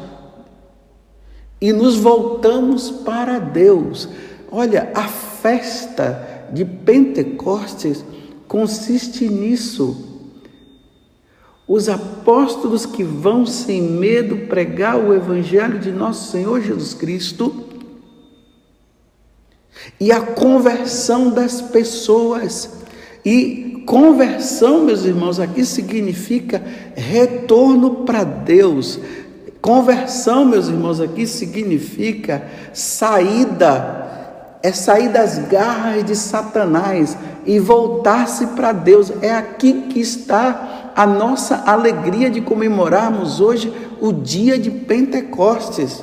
e 1.60 1.70
nos 1.70 1.96
voltamos 1.96 2.90
para 2.90 3.38
Deus. 3.38 4.08
Olha, 4.50 4.90
a 4.94 5.06
festa 5.06 6.46
de 6.50 6.64
Pentecostes 6.64 8.02
consiste 8.48 9.28
nisso 9.28 10.24
os 11.68 11.90
apóstolos 11.90 12.86
que 12.86 13.04
vão 13.04 13.44
sem 13.44 13.82
medo 13.82 14.46
pregar 14.46 14.96
o 14.96 15.12
Evangelho 15.12 15.78
de 15.78 15.92
nosso 15.92 16.32
Senhor 16.32 16.62
Jesus 16.62 16.94
Cristo 16.94 17.66
e 20.00 20.10
a 20.10 20.22
conversão 20.22 21.28
das 21.28 21.60
pessoas. 21.60 22.70
E 23.22 23.75
conversão, 23.86 24.84
meus 24.84 25.04
irmãos, 25.04 25.40
aqui 25.40 25.64
significa 25.64 26.62
retorno 26.94 28.04
para 28.04 28.24
Deus. 28.24 29.00
Conversão, 29.62 30.44
meus 30.44 30.68
irmãos, 30.68 31.00
aqui 31.00 31.26
significa 31.26 32.42
saída 32.74 34.04
é 34.66 34.72
sair 34.72 35.10
das 35.10 35.38
garras 35.38 36.04
de 36.04 36.16
Satanás 36.16 37.16
e 37.44 37.60
voltar-se 37.60 38.48
para 38.48 38.72
Deus. 38.72 39.12
É 39.22 39.32
aqui 39.32 39.82
que 39.82 40.00
está 40.00 40.92
a 40.96 41.06
nossa 41.06 41.62
alegria 41.66 42.28
de 42.28 42.40
comemorarmos 42.40 43.40
hoje 43.40 43.72
o 44.00 44.12
dia 44.12 44.58
de 44.58 44.72
Pentecostes. 44.72 46.02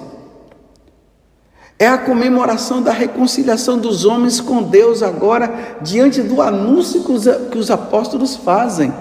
É 1.83 1.87
a 1.87 1.97
comemoração 1.97 2.81
da 2.81 2.93
reconciliação 2.93 3.77
dos 3.77 4.05
homens 4.05 4.39
com 4.39 4.63
Deus 4.63 5.03
agora, 5.03 5.77
diante 5.81 6.21
do 6.21 6.41
anúncio 6.41 7.03
que 7.03 7.11
os, 7.11 7.25
que 7.51 7.57
os 7.57 7.69
apóstolos 7.69 8.37
fazem. 8.37 8.93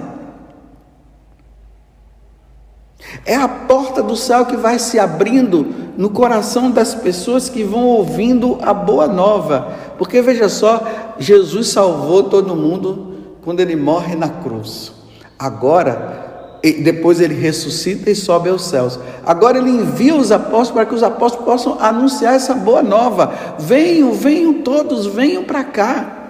É 3.24 3.36
a 3.36 3.46
porta 3.46 4.02
do 4.02 4.16
céu 4.16 4.46
que 4.46 4.56
vai 4.56 4.80
se 4.80 4.98
abrindo 4.98 5.64
no 5.96 6.10
coração 6.10 6.72
das 6.72 6.92
pessoas 6.92 7.48
que 7.48 7.62
vão 7.62 7.86
ouvindo 7.86 8.58
a 8.60 8.74
boa 8.74 9.06
nova. 9.06 9.74
Porque 9.96 10.20
veja 10.20 10.48
só, 10.48 10.82
Jesus 11.20 11.68
salvou 11.68 12.24
todo 12.24 12.56
mundo 12.56 13.14
quando 13.44 13.60
ele 13.60 13.76
morre 13.76 14.16
na 14.16 14.28
cruz. 14.28 14.90
Agora, 15.38 16.21
depois 16.70 17.20
ele 17.20 17.34
ressuscita 17.34 18.08
e 18.08 18.14
sobe 18.14 18.48
aos 18.48 18.62
céus. 18.62 18.98
Agora 19.26 19.58
ele 19.58 19.70
envia 19.70 20.14
os 20.14 20.30
apóstolos 20.30 20.70
para 20.70 20.86
que 20.86 20.94
os 20.94 21.02
apóstolos 21.02 21.44
possam 21.44 21.76
anunciar 21.80 22.34
essa 22.34 22.54
boa 22.54 22.82
nova. 22.82 23.56
Venham, 23.58 24.12
venham 24.12 24.54
todos, 24.62 25.06
venham 25.06 25.42
para 25.42 25.64
cá. 25.64 26.28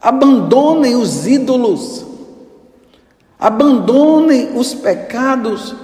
Abandonem 0.00 0.96
os 0.96 1.24
ídolos. 1.26 2.04
Abandonem 3.38 4.50
os 4.56 4.74
pecados. 4.74 5.76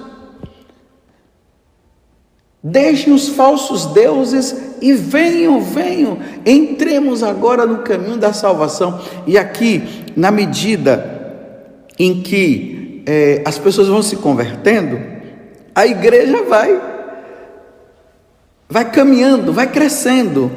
Deixem 2.63 3.13
os 3.13 3.29
falsos 3.29 3.87
deuses 3.87 4.55
e 4.83 4.93
venham, 4.95 5.61
venham. 5.61 6.19
Entremos 6.45 7.23
agora 7.23 7.65
no 7.65 7.79
caminho 7.79 8.17
da 8.17 8.33
salvação. 8.33 9.01
E 9.29 9.39
aqui, 9.39 10.05
na 10.17 10.33
medida 10.33 11.19
em 11.97 12.21
que 12.21 12.80
é, 13.13 13.43
as 13.45 13.59
pessoas 13.59 13.89
vão 13.89 14.05
se 14.05 14.15
convertendo, 14.15 15.01
a 15.75 15.85
igreja 15.85 16.45
vai, 16.45 16.81
vai 18.69 18.89
caminhando, 18.89 19.53
vai 19.53 19.67
crescendo. 19.67 20.49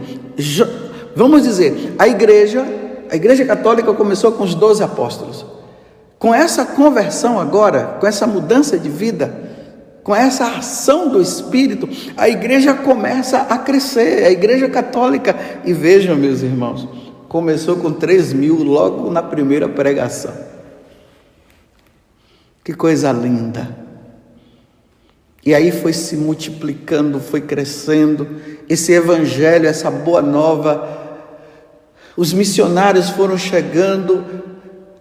Vamos 1.15 1.41
dizer, 1.41 1.95
a 1.98 2.07
igreja, 2.07 2.63
a 3.10 3.15
igreja 3.15 3.43
católica 3.43 3.91
começou 3.93 4.33
com 4.33 4.43
os 4.43 4.53
doze 4.53 4.83
apóstolos. 4.83 5.43
Com 6.19 6.31
essa 6.31 6.63
conversão 6.63 7.39
agora, 7.39 7.98
com 8.00 8.05
essa 8.05 8.27
mudança 8.27 8.77
de 8.77 8.88
vida, 8.88 9.36
com 10.03 10.15
essa 10.15 10.45
ação 10.45 11.10
do 11.10 11.19
Espírito, 11.19 11.89
a 12.15 12.29
igreja 12.29 12.75
começa 12.75 13.48
a 13.50 13.57
crescer, 13.57 14.25
a 14.25 14.29
igreja 14.29 14.69
católica. 14.69 15.36
E 15.65 15.74
vejam, 15.74 16.15
meus 16.15 16.43
irmãos, 16.43 16.88
começou 17.27 17.77
com 17.77 17.91
3 17.91 18.31
mil 18.31 18.62
logo 18.63 19.10
na 19.10 19.24
primeira 19.24 19.67
pregação. 19.67 20.52
Que 22.63 22.74
coisa 22.74 23.12
linda. 23.12 23.84
E 25.46 25.53
aí 25.53 25.72
foi 25.72 25.91
se 25.91 26.15
multiplicando, 26.15 27.20
foi 27.20 27.41
crescendo. 27.41 28.25
Esse 28.70 28.93
evangelho, 28.93 29.67
essa 29.67 29.91
boa 29.91 30.22
nova, 30.22 31.03
os 32.15 32.32
missionários 32.32 33.10
foram 33.10 33.38
chegando, 33.38 34.24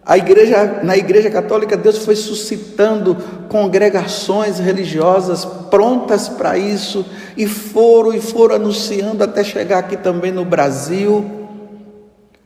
a 0.04 0.19
igreja, 0.19 0.81
na 0.83 0.97
igreja 0.97 1.31
católica, 1.31 1.76
Deus 1.76 1.99
foi 1.99 2.16
suscitando 2.16 3.16
congregações 3.49 4.59
religiosas 4.59 5.45
prontas 5.45 6.28
para 6.28 6.59
isso 6.59 7.07
e 7.37 7.47
foram 7.47 8.12
e 8.12 8.21
foram 8.21 8.57
anunciando 8.57 9.23
até 9.23 9.45
chegar 9.45 9.78
aqui 9.78 9.97
também 9.97 10.33
no 10.33 10.45
Brasil, 10.45 11.25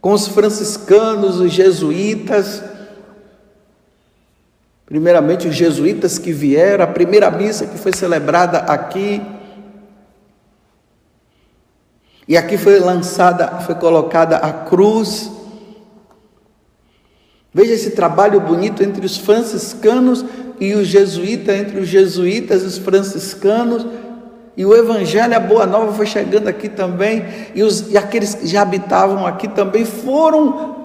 com 0.02 0.12
os 0.12 0.28
franciscanos, 0.28 1.40
os 1.40 1.50
jesuítas. 1.50 2.62
Primeiramente, 4.86 5.48
os 5.48 5.54
jesuítas 5.54 6.18
que 6.18 6.32
vieram, 6.32 6.84
a 6.84 6.88
primeira 6.88 7.30
missa 7.30 7.66
que 7.66 7.76
foi 7.76 7.92
celebrada 7.92 8.58
aqui. 8.58 9.20
E 12.26 12.36
aqui 12.36 12.56
foi 12.56 12.78
lançada, 12.78 13.48
foi 13.60 13.74
colocada 13.74 14.36
a 14.36 14.52
cruz 14.52 15.30
Veja 17.56 17.72
esse 17.72 17.92
trabalho 17.92 18.38
bonito 18.38 18.82
entre 18.82 19.06
os 19.06 19.16
franciscanos 19.16 20.22
e 20.60 20.74
os 20.74 20.86
jesuítas, 20.86 21.56
entre 21.56 21.80
os 21.80 21.88
jesuítas 21.88 22.62
e 22.62 22.66
os 22.66 22.76
franciscanos. 22.76 23.86
E 24.54 24.66
o 24.66 24.76
Evangelho, 24.76 25.34
a 25.34 25.40
Boa 25.40 25.64
Nova, 25.64 25.90
foi 25.94 26.04
chegando 26.04 26.48
aqui 26.48 26.68
também, 26.68 27.24
e, 27.54 27.62
os, 27.62 27.90
e 27.90 27.96
aqueles 27.96 28.34
que 28.34 28.46
já 28.46 28.60
habitavam 28.60 29.26
aqui 29.26 29.48
também 29.48 29.86
foram 29.86 30.75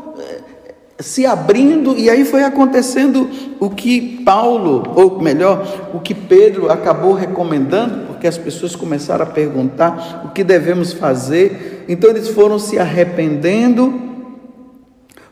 se 1.01 1.25
abrindo, 1.25 1.97
e 1.97 2.09
aí 2.09 2.23
foi 2.23 2.43
acontecendo 2.43 3.29
o 3.59 3.69
que 3.69 4.23
Paulo, 4.23 4.83
ou 4.95 5.21
melhor, 5.21 5.91
o 5.93 5.99
que 5.99 6.13
Pedro 6.13 6.71
acabou 6.71 7.13
recomendando, 7.13 8.07
porque 8.07 8.27
as 8.27 8.37
pessoas 8.37 8.75
começaram 8.75 9.23
a 9.23 9.29
perguntar 9.29 10.23
o 10.25 10.29
que 10.29 10.43
devemos 10.43 10.93
fazer, 10.93 11.85
então 11.87 12.09
eles 12.09 12.27
foram 12.27 12.59
se 12.59 12.77
arrependendo 12.77 14.11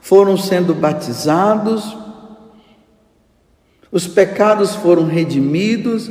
foram 0.10 0.38
sendo 0.38 0.74
batizados, 0.74 1.96
os 3.92 4.08
pecados 4.08 4.74
foram 4.76 5.06
redimidos 5.06 6.10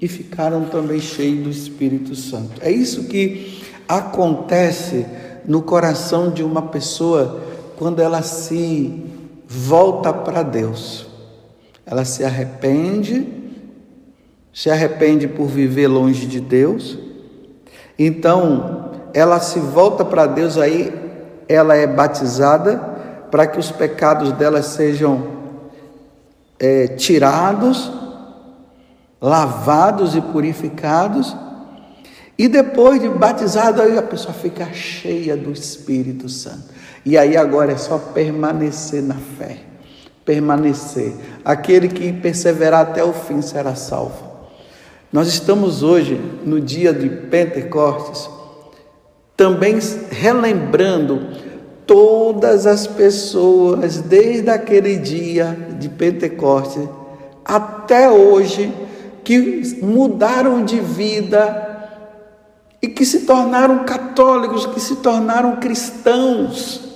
e 0.00 0.06
ficaram 0.06 0.64
também 0.66 1.00
cheios 1.00 1.42
do 1.42 1.50
Espírito 1.50 2.14
Santo. 2.14 2.60
É 2.60 2.70
isso 2.70 3.08
que 3.08 3.60
acontece 3.88 5.06
no 5.44 5.62
coração 5.62 6.30
de 6.30 6.44
uma 6.44 6.62
pessoa 6.62 7.42
quando 7.82 8.00
ela 8.00 8.22
se 8.22 9.04
volta 9.44 10.12
para 10.12 10.44
Deus. 10.44 11.04
Ela 11.84 12.04
se 12.04 12.22
arrepende, 12.22 13.26
se 14.54 14.70
arrepende 14.70 15.26
por 15.26 15.48
viver 15.48 15.88
longe 15.88 16.26
de 16.26 16.38
Deus. 16.38 16.96
Então, 17.98 18.92
ela 19.12 19.40
se 19.40 19.58
volta 19.58 20.04
para 20.04 20.26
Deus 20.26 20.58
aí, 20.58 20.94
ela 21.48 21.74
é 21.74 21.84
batizada 21.84 22.76
para 23.32 23.48
que 23.48 23.58
os 23.58 23.72
pecados 23.72 24.30
delas 24.30 24.66
sejam 24.66 25.26
é, 26.60 26.86
tirados, 26.86 27.90
lavados 29.20 30.14
e 30.14 30.20
purificados. 30.20 31.36
E 32.38 32.46
depois 32.46 33.02
de 33.02 33.08
batizado, 33.08 33.82
aí 33.82 33.98
a 33.98 34.02
pessoa 34.02 34.32
fica 34.32 34.72
cheia 34.72 35.36
do 35.36 35.50
Espírito 35.50 36.28
Santo. 36.28 36.81
E 37.04 37.18
aí 37.18 37.36
agora 37.36 37.72
é 37.72 37.76
só 37.76 37.98
permanecer 37.98 39.02
na 39.02 39.16
fé. 39.16 39.58
Permanecer. 40.24 41.12
Aquele 41.44 41.88
que 41.88 42.12
perseverar 42.12 42.82
até 42.82 43.02
o 43.02 43.12
fim 43.12 43.42
será 43.42 43.74
salvo. 43.74 44.30
Nós 45.12 45.28
estamos 45.28 45.82
hoje, 45.82 46.18
no 46.44 46.60
dia 46.60 46.92
de 46.92 47.08
Pentecostes, 47.08 48.30
também 49.36 49.78
relembrando 50.10 51.26
todas 51.86 52.66
as 52.66 52.86
pessoas, 52.86 54.00
desde 54.00 54.48
aquele 54.48 54.96
dia 54.96 55.56
de 55.78 55.88
Pentecostes 55.88 56.88
até 57.44 58.08
hoje, 58.08 58.72
que 59.24 59.78
mudaram 59.82 60.64
de 60.64 60.80
vida 60.80 61.90
e 62.80 62.88
que 62.88 63.04
se 63.04 63.20
tornaram 63.20 63.84
católicos, 63.84 64.64
que 64.66 64.80
se 64.80 64.96
tornaram 64.96 65.56
cristãos 65.56 66.91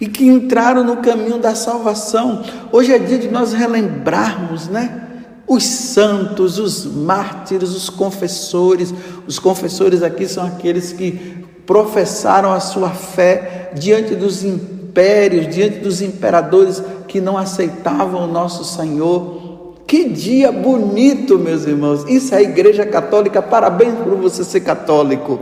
e 0.00 0.06
que 0.06 0.26
entraram 0.26 0.84
no 0.84 0.98
caminho 0.98 1.38
da 1.38 1.54
salvação. 1.54 2.42
Hoje 2.70 2.92
é 2.92 2.98
dia 2.98 3.18
de 3.18 3.28
nós 3.28 3.52
relembrarmos, 3.52 4.68
né? 4.68 5.04
Os 5.46 5.64
santos, 5.64 6.58
os 6.58 6.84
mártires, 6.84 7.70
os 7.70 7.88
confessores. 7.88 8.94
Os 9.26 9.38
confessores 9.38 10.02
aqui 10.02 10.26
são 10.26 10.46
aqueles 10.46 10.92
que 10.92 11.44
professaram 11.66 12.52
a 12.52 12.60
sua 12.60 12.90
fé 12.90 13.72
diante 13.74 14.14
dos 14.14 14.44
impérios, 14.44 15.54
diante 15.54 15.78
dos 15.78 16.00
imperadores 16.00 16.82
que 17.06 17.20
não 17.20 17.36
aceitavam 17.36 18.24
o 18.24 18.32
nosso 18.32 18.64
Senhor. 18.64 19.74
Que 19.86 20.08
dia 20.10 20.52
bonito, 20.52 21.38
meus 21.38 21.66
irmãos. 21.66 22.04
Isso 22.06 22.34
é 22.34 22.38
a 22.38 22.42
Igreja 22.42 22.84
Católica. 22.84 23.40
Parabéns 23.40 23.94
por 23.94 24.16
você 24.16 24.44
ser 24.44 24.60
católico. 24.60 25.40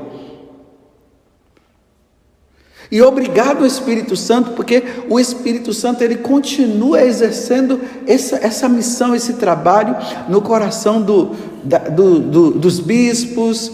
E 2.91 3.03
obrigado 3.03 3.59
ao 3.59 3.67
Espírito 3.67 4.17
Santo, 4.17 4.53
porque 4.53 4.83
o 5.09 5.19
Espírito 5.19 5.73
Santo 5.73 6.03
ele 6.03 6.17
continua 6.17 7.03
exercendo 7.03 7.81
essa, 8.07 8.37
essa 8.37 8.69
missão, 8.69 9.15
esse 9.15 9.35
trabalho 9.35 9.97
no 10.29 10.41
coração 10.41 11.03
do, 11.03 11.35
da, 11.65 11.79
do, 11.79 12.21
do, 12.21 12.51
dos 12.53 12.79
bispos, 12.79 13.73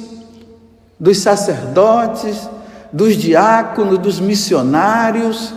dos 0.98 1.18
sacerdotes, 1.18 2.48
dos 2.92 3.16
diáconos, 3.16 3.98
dos 3.98 4.18
missionários, 4.18 5.53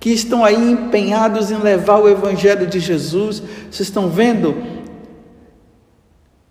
que 0.00 0.10
estão 0.10 0.44
aí 0.44 0.72
empenhados 0.72 1.50
em 1.50 1.56
levar 1.56 1.98
o 1.98 2.08
Evangelho 2.08 2.66
de 2.66 2.78
Jesus. 2.78 3.42
Vocês 3.70 3.88
estão 3.88 4.08
vendo? 4.08 4.54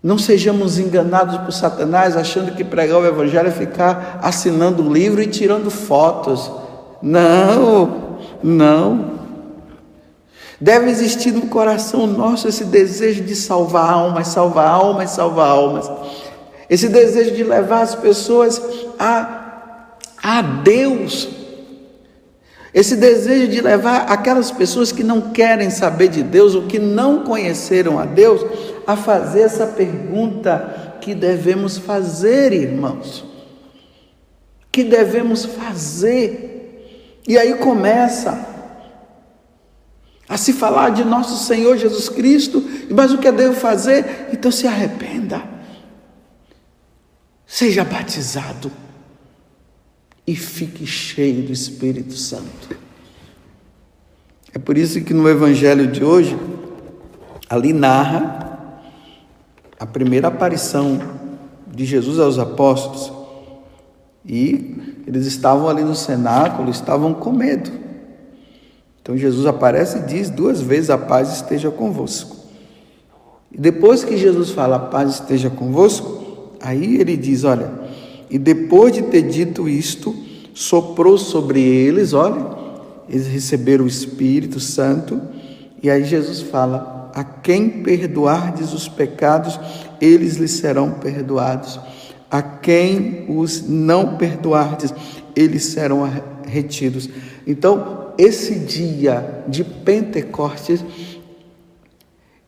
Não 0.02 0.16
sejamos 0.16 0.78
enganados 0.78 1.38
por 1.38 1.52
Satanás 1.52 2.16
achando 2.16 2.54
que 2.54 2.62
pregar 2.62 2.98
o 2.98 3.06
Evangelho 3.06 3.48
é 3.48 3.52
ficar 3.52 4.20
assinando 4.22 4.82
o 4.82 4.92
livro 4.92 5.20
e 5.20 5.26
tirando 5.26 5.70
fotos. 5.70 6.50
Não, 7.02 8.18
não. 8.42 9.18
Deve 10.60 10.90
existir 10.90 11.32
no 11.32 11.42
coração 11.48 12.06
nosso 12.06 12.48
esse 12.48 12.64
desejo 12.64 13.22
de 13.22 13.34
salvar 13.34 13.92
almas, 13.92 14.28
salvar 14.28 14.68
almas, 14.68 15.10
salvar 15.10 15.50
almas. 15.50 15.90
Esse 16.70 16.88
desejo 16.88 17.34
de 17.34 17.44
levar 17.44 17.82
as 17.82 17.94
pessoas 17.94 18.60
a, 18.98 19.94
a 20.22 20.42
Deus. 20.42 21.28
Esse 22.72 22.96
desejo 22.96 23.48
de 23.48 23.60
levar 23.60 24.10
aquelas 24.10 24.50
pessoas 24.50 24.92
que 24.92 25.02
não 25.02 25.30
querem 25.30 25.70
saber 25.70 26.08
de 26.08 26.22
Deus 26.22 26.54
ou 26.54 26.66
que 26.66 26.78
não 26.78 27.24
conheceram 27.24 27.98
a 27.98 28.04
Deus 28.04 28.44
a 28.86 28.96
fazer 28.96 29.40
essa 29.40 29.66
pergunta 29.66 30.98
que 31.00 31.14
devemos 31.14 31.78
fazer, 31.78 32.52
irmãos. 32.52 33.24
Que 34.70 34.84
devemos 34.84 35.44
fazer. 35.44 37.22
E 37.26 37.38
aí 37.38 37.54
começa 37.54 38.46
a 40.28 40.36
se 40.36 40.52
falar 40.52 40.90
de 40.90 41.04
nosso 41.04 41.42
Senhor 41.46 41.78
Jesus 41.78 42.10
Cristo, 42.10 42.62
mas 42.90 43.12
o 43.12 43.18
que 43.18 43.26
eu 43.26 43.32
devo 43.32 43.54
fazer? 43.54 44.28
Então 44.30 44.50
se 44.50 44.66
arrependa. 44.66 45.42
Seja 47.46 47.82
batizado 47.82 48.70
e 50.28 50.36
fique 50.36 50.84
cheio 50.84 51.42
do 51.42 51.52
Espírito 51.52 52.12
Santo. 52.12 52.76
É 54.52 54.58
por 54.58 54.76
isso 54.76 55.00
que 55.00 55.14
no 55.14 55.26
Evangelho 55.26 55.86
de 55.86 56.04
hoje, 56.04 56.38
ali 57.48 57.72
narra 57.72 58.78
a 59.80 59.86
primeira 59.86 60.28
aparição 60.28 61.00
de 61.66 61.86
Jesus 61.86 62.18
aos 62.18 62.38
apóstolos. 62.38 63.10
E 64.22 65.00
eles 65.06 65.24
estavam 65.24 65.66
ali 65.66 65.82
no 65.82 65.94
cenáculo, 65.94 66.70
estavam 66.70 67.14
com 67.14 67.32
medo. 67.32 67.70
Então 69.00 69.16
Jesus 69.16 69.46
aparece 69.46 69.96
e 69.96 70.02
diz 70.02 70.28
duas 70.28 70.60
vezes: 70.60 70.90
A 70.90 70.98
paz 70.98 71.32
esteja 71.36 71.70
convosco. 71.70 72.36
E 73.50 73.58
depois 73.58 74.04
que 74.04 74.18
Jesus 74.18 74.50
fala, 74.50 74.76
A 74.76 74.80
paz 74.80 75.14
esteja 75.14 75.48
convosco, 75.48 76.52
aí 76.60 76.96
ele 76.96 77.16
diz: 77.16 77.44
Olha, 77.44 77.87
e 78.30 78.38
depois 78.38 78.92
de 78.92 79.02
ter 79.02 79.22
dito 79.22 79.68
isto, 79.68 80.14
soprou 80.52 81.16
sobre 81.16 81.60
eles, 81.60 82.12
olha, 82.12 82.44
eles 83.08 83.26
receberam 83.26 83.84
o 83.84 83.88
Espírito 83.88 84.60
Santo, 84.60 85.20
e 85.82 85.88
aí 85.88 86.04
Jesus 86.04 86.42
fala: 86.42 87.10
A 87.14 87.24
quem 87.24 87.68
perdoardes 87.82 88.72
os 88.72 88.88
pecados, 88.88 89.58
eles 90.00 90.36
lhes 90.36 90.52
serão 90.52 90.92
perdoados. 90.92 91.80
A 92.30 92.42
quem 92.42 93.24
os 93.28 93.66
não 93.66 94.16
perdoardes, 94.16 94.92
eles 95.34 95.64
serão 95.64 96.10
retidos. 96.46 97.08
Então, 97.46 98.12
esse 98.18 98.56
dia 98.56 99.44
de 99.48 99.64
Pentecostes, 99.64 100.84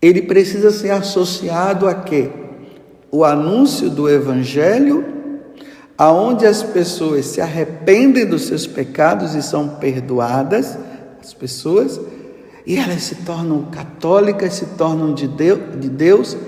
ele 0.02 0.22
precisa 0.22 0.70
ser 0.70 0.90
associado 0.90 1.86
a 1.86 1.94
quê? 1.94 2.30
O 3.10 3.24
anúncio 3.24 3.88
do 3.88 4.08
evangelho, 4.08 5.19
aonde 6.00 6.46
as 6.46 6.62
pessoas 6.62 7.26
se 7.26 7.42
arrependem 7.42 8.24
dos 8.24 8.46
seus 8.46 8.66
pecados 8.66 9.34
e 9.34 9.42
são 9.42 9.68
perdoadas, 9.68 10.78
as 11.20 11.34
pessoas, 11.34 12.00
e 12.64 12.78
elas 12.78 13.02
se 13.02 13.16
tornam 13.16 13.64
católicas, 13.64 14.54
se 14.54 14.64
tornam 14.78 15.12
de 15.12 15.28
Deus, 15.28 15.60
de 15.78 15.90
Deus 15.90 16.38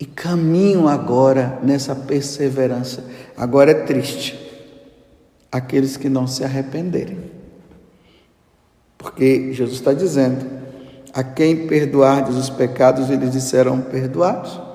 e 0.00 0.04
caminham 0.04 0.88
agora 0.88 1.60
nessa 1.62 1.94
perseverança. 1.94 3.04
Agora 3.36 3.70
é 3.70 3.74
triste 3.74 4.36
aqueles 5.52 5.96
que 5.96 6.08
não 6.08 6.26
se 6.26 6.42
arrependerem. 6.42 7.18
Porque 8.98 9.52
Jesus 9.52 9.78
está 9.78 9.92
dizendo: 9.92 10.44
a 11.14 11.22
quem 11.22 11.68
perdoardes 11.68 12.34
os 12.34 12.50
pecados, 12.50 13.10
eles 13.10 13.40
serão 13.44 13.80
perdoados. 13.80 14.65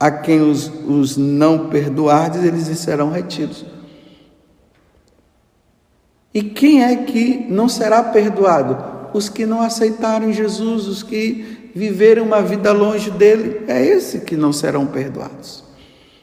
A 0.00 0.10
quem 0.10 0.40
os, 0.40 0.66
os 0.88 1.18
não 1.18 1.68
perdoardes, 1.68 2.42
eles 2.42 2.66
serão 2.78 3.10
retidos. 3.10 3.66
E 6.32 6.42
quem 6.42 6.82
é 6.82 6.96
que 6.96 7.46
não 7.50 7.68
será 7.68 8.02
perdoado? 8.02 9.10
Os 9.12 9.28
que 9.28 9.44
não 9.44 9.60
aceitaram 9.60 10.32
Jesus, 10.32 10.86
os 10.86 11.02
que 11.02 11.70
viverem 11.74 12.22
uma 12.22 12.40
vida 12.40 12.72
longe 12.72 13.10
dele, 13.10 13.64
é 13.68 13.84
esse 13.84 14.20
que 14.20 14.36
não 14.36 14.52
serão 14.52 14.86
perdoados. 14.86 15.62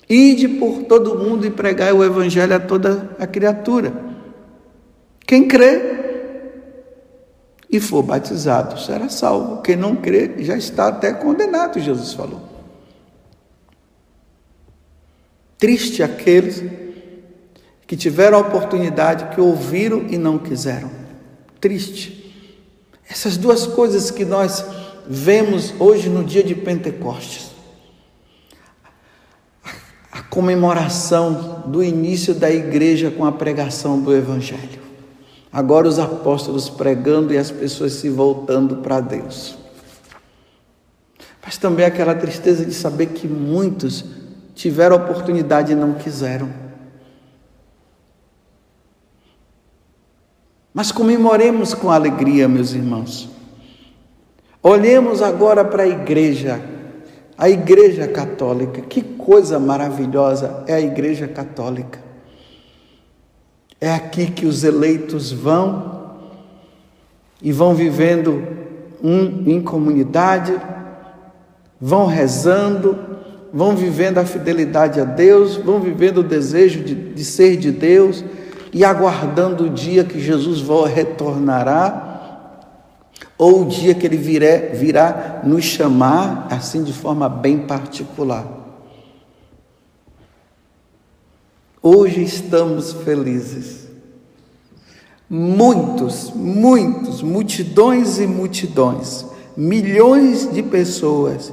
Ide 0.10 0.48
por 0.48 0.84
todo 0.84 1.20
mundo 1.20 1.46
e 1.46 1.52
pregai 1.52 1.92
o 1.92 2.04
evangelho 2.04 2.56
a 2.56 2.60
toda 2.60 3.16
a 3.20 3.28
criatura. 3.28 3.94
Quem 5.26 5.48
crê 5.48 5.98
e 7.70 7.80
for 7.82 8.02
batizado 8.02 8.80
será 8.80 9.10
salvo. 9.10 9.62
Quem 9.62 9.76
não 9.76 9.98
crê 9.98 10.36
já 10.40 10.56
está 10.56 10.88
até 10.88 11.12
condenado, 11.12 11.80
Jesus 11.80 12.14
falou. 12.14 12.57
Triste 15.58 16.04
aqueles 16.04 16.64
que 17.88 17.96
tiveram 17.96 18.38
a 18.38 18.42
oportunidade, 18.42 19.34
que 19.34 19.42
ouviram 19.42 20.06
e 20.10 20.18
não 20.18 20.38
quiseram. 20.38 20.92
Triste. 21.60 22.36
Essas 23.10 23.38
duas 23.38 23.66
coisas 23.66 24.12
que 24.12 24.26
nós 24.26 24.64
vemos 25.08 25.74
hoje 25.80 26.10
no 26.10 26.24
dia 26.24 26.44
de 26.44 26.54
Pentecostes. 26.54 27.52
A 30.12 30.22
comemoração 30.22 31.64
do 31.68 31.84
início 31.84 32.36
da 32.36 32.52
igreja 32.52 33.10
com 33.10 33.26
a 33.26 33.32
pregação 33.32 34.00
do 34.02 34.14
Evangelho. 34.14 34.82
Agora 35.52 35.88
os 35.88 35.98
apóstolos 35.98 36.70
pregando 36.70 37.34
e 37.34 37.38
as 37.38 37.50
pessoas 37.50 37.94
se 37.94 38.10
voltando 38.10 38.78
para 38.78 39.00
Deus. 39.00 39.58
Mas 41.44 41.58
também 41.58 41.86
aquela 41.86 42.14
tristeza 42.14 42.66
de 42.66 42.74
saber 42.74 43.08
que 43.08 43.28
muitos 43.28 44.04
tiveram 44.58 44.98
oportunidade 44.98 45.72
e 45.72 45.76
não 45.76 45.94
quiseram. 45.94 46.50
Mas 50.74 50.92
comemoremos 50.92 51.74
com 51.74 51.90
alegria, 51.90 52.48
meus 52.48 52.74
irmãos 52.74 53.38
Olhemos 54.62 55.22
agora 55.22 55.64
para 55.64 55.84
a 55.84 55.88
igreja, 55.88 56.60
a 57.38 57.50
igreja 57.50 58.06
católica. 58.06 58.82
Que 58.82 59.02
coisa 59.02 59.58
maravilhosa 59.58 60.66
é 60.68 60.74
a 60.74 60.82
igreja 60.82 61.26
católica. 61.26 62.00
É 63.80 63.94
aqui 63.94 64.30
que 64.30 64.46
os 64.46 64.66
eleitos 64.66 65.32
vão 65.32 66.18
e 67.42 67.52
vão 67.54 67.74
vivendo 67.76 68.44
um, 69.02 69.50
em 69.50 69.62
comunidade, 69.62 70.60
vão 71.80 72.08
rezando, 72.08 73.17
vão 73.54 73.76
vivendo 73.76 74.18
a 74.18 74.26
fidelidade 74.26 75.00
a 75.00 75.04
Deus, 75.04 75.56
vão 75.56 75.80
vivendo 75.80 76.20
o 76.20 76.24
desejo 76.24 76.84
de, 76.84 76.94
de 76.96 77.26
ser 77.26 77.58
de 77.58 77.72
Deus 77.72 78.24
e 78.74 78.84
aguardando 78.84 79.66
o 79.66 79.70
dia 79.70 80.04
que 80.04 80.20
Jesus 80.20 80.62
retornará 80.94 82.08
ou 83.38 83.62
o 83.62 83.66
dia 83.66 83.94
que 83.94 84.06
ele 84.06 84.18
virá, 84.18 84.58
virá 84.74 85.42
nos 85.44 85.64
chamar 85.64 86.48
assim 86.50 86.84
de 86.84 86.92
forma 86.92 87.30
bem 87.30 87.60
particular. 87.60 88.58
Hoje 91.82 92.24
estamos 92.24 92.92
felizes. 92.92 93.88
Muitos, 95.30 96.32
muitos, 96.34 97.22
multidões 97.22 98.18
e 98.18 98.26
multidões, 98.26 99.26
milhões 99.56 100.52
de 100.52 100.64
pessoas, 100.64 101.52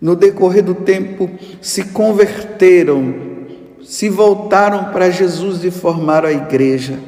no 0.00 0.16
decorrer 0.16 0.62
do 0.64 0.74
tempo, 0.74 1.30
se 1.60 1.84
converteram, 1.84 3.14
se 3.84 4.08
voltaram 4.08 4.92
para 4.92 5.10
Jesus 5.10 5.62
e 5.64 5.70
formaram 5.70 6.28
a 6.28 6.32
igreja, 6.32 6.98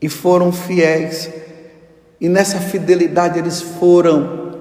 e 0.00 0.08
foram 0.08 0.50
fiéis. 0.50 1.30
E 2.20 2.28
nessa 2.28 2.58
fidelidade 2.58 3.38
eles 3.38 3.60
foram 3.60 4.52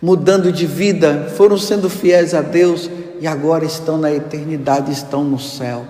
mudando 0.00 0.52
de 0.52 0.66
vida, 0.66 1.32
foram 1.36 1.56
sendo 1.56 1.88
fiéis 1.88 2.34
a 2.34 2.42
Deus 2.42 2.90
e 3.20 3.26
agora 3.26 3.64
estão 3.64 3.96
na 3.96 4.12
eternidade, 4.12 4.90
estão 4.90 5.22
no 5.22 5.38
céu. 5.38 5.86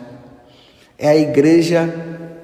É 0.99 1.09
a 1.09 1.17
igreja 1.17 1.93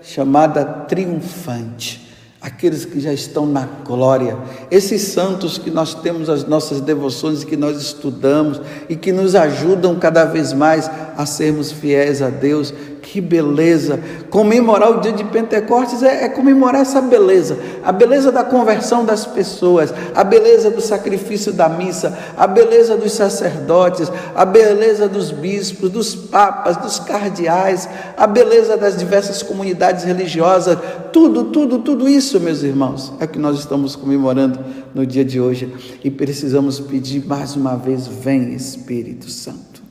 chamada 0.02 0.64
triunfante 0.64 2.08
aqueles 2.40 2.85
que 2.85 3.01
já 3.01 3.12
estão 3.12 3.44
na 3.46 3.66
glória, 3.85 4.37
esses 4.70 5.03
santos 5.03 5.59
que 5.59 5.70
nós 5.70 5.94
temos 5.94 6.31
as 6.31 6.46
nossas 6.46 6.81
devoções, 6.81 7.42
que 7.42 7.57
nós 7.57 7.81
estudamos 7.81 8.61
e 8.88 8.94
que 8.94 9.11
nos 9.11 9.35
ajudam 9.35 9.98
cada 9.98 10.24
vez 10.24 10.53
mais 10.53 10.88
a 11.16 11.27
sermos 11.27 11.72
fiéis 11.72 12.22
a 12.22 12.31
Deus. 12.31 12.72
Que 13.11 13.23
beleza! 13.23 13.99
Comemorar 14.29 14.90
o 14.90 15.01
dia 15.01 15.12
de 15.12 15.25
Pentecostes 15.25 16.03
é, 16.03 16.25
é 16.25 16.29
comemorar 16.29 16.83
essa 16.83 17.01
beleza, 17.01 17.59
a 17.83 17.90
beleza 17.90 18.31
da 18.31 18.44
conversão 18.44 19.03
das 19.03 19.25
pessoas, 19.25 19.94
a 20.14 20.23
beleza 20.23 20.71
do 20.71 20.83
sacrifício 20.83 21.51
da 21.51 21.71
missa, 21.71 22.18
a 22.37 22.47
beleza 22.47 22.99
dos 22.99 23.12
sacerdotes, 23.12 24.12
a 24.35 24.44
beleza 24.44 25.09
dos 25.09 25.31
bispos, 25.31 25.88
dos 25.88 26.14
papas, 26.14 26.77
dos 26.77 26.99
cardeais, 26.99 27.88
a 28.14 28.27
beleza 28.27 28.77
das 28.77 28.99
diversas 28.99 29.42
comunidades 29.42 30.05
religiosas, 30.05 30.77
tudo, 31.11 31.44
tudo, 31.44 31.79
tudo 31.79 32.07
isso, 32.07 32.38
meus 32.38 32.62
irmãos, 32.62 33.14
é 33.21 33.27
que 33.27 33.38
nós 33.38 33.59
estamos 33.59 33.97
comemorando 33.97 34.61
no 34.94 35.07
dia 35.07 35.25
de 35.25 35.40
hoje. 35.40 35.73
E 36.05 36.11
precisamos 36.11 36.79
pedir 36.79 37.25
mais 37.25 37.57
uma 37.57 37.75
vez: 37.75 38.07
vem 38.07 38.53
Espírito 38.53 39.31
Santo, 39.31 39.83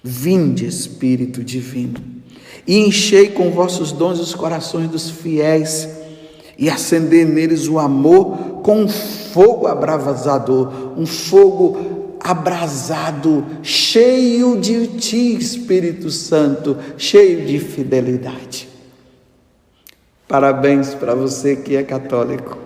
vinde 0.00 0.64
Espírito 0.64 1.42
Divino, 1.42 2.19
e 2.66 2.78
enchei 2.78 3.28
com 3.28 3.50
vossos 3.50 3.92
dons 3.92 4.20
os 4.20 4.34
corações 4.34 4.88
dos 4.88 5.10
fiéis 5.10 5.88
e 6.58 6.68
acender 6.68 7.26
neles 7.26 7.68
o 7.68 7.78
amor 7.78 8.60
com 8.62 8.82
um 8.82 8.88
fogo 8.88 9.66
abrasador, 9.66 10.98
um 10.98 11.06
fogo 11.06 12.18
abrasado, 12.20 13.46
cheio 13.62 14.60
de 14.60 14.86
ti, 14.98 15.36
Espírito 15.36 16.10
Santo, 16.10 16.76
cheio 16.98 17.46
de 17.46 17.58
fidelidade. 17.58 18.68
Parabéns 20.28 20.94
para 20.94 21.14
você 21.14 21.56
que 21.56 21.74
é 21.74 21.82
católico. 21.82 22.56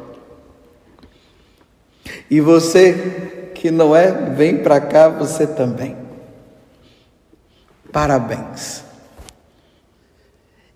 E 2.28 2.40
você 2.40 3.52
que 3.54 3.70
não 3.70 3.94
é, 3.94 4.10
vem 4.34 4.58
para 4.58 4.80
cá 4.80 5.08
você 5.08 5.46
também. 5.46 5.96
Parabéns. 7.92 8.84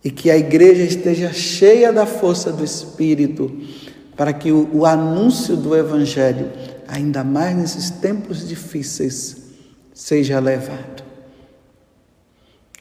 E 0.04 0.10
que 0.10 0.30
a 0.30 0.36
igreja 0.36 0.82
esteja 0.82 1.32
cheia 1.32 1.92
da 1.92 2.06
força 2.06 2.52
do 2.52 2.64
Espírito, 2.64 3.50
para 4.16 4.32
que 4.32 4.52
o, 4.52 4.68
o 4.72 4.86
anúncio 4.86 5.56
do 5.56 5.76
Evangelho, 5.76 6.50
ainda 6.86 7.22
mais 7.22 7.56
nesses 7.56 7.90
tempos 7.90 8.46
difíceis, 8.46 9.36
seja 9.92 10.38
levado. 10.38 11.02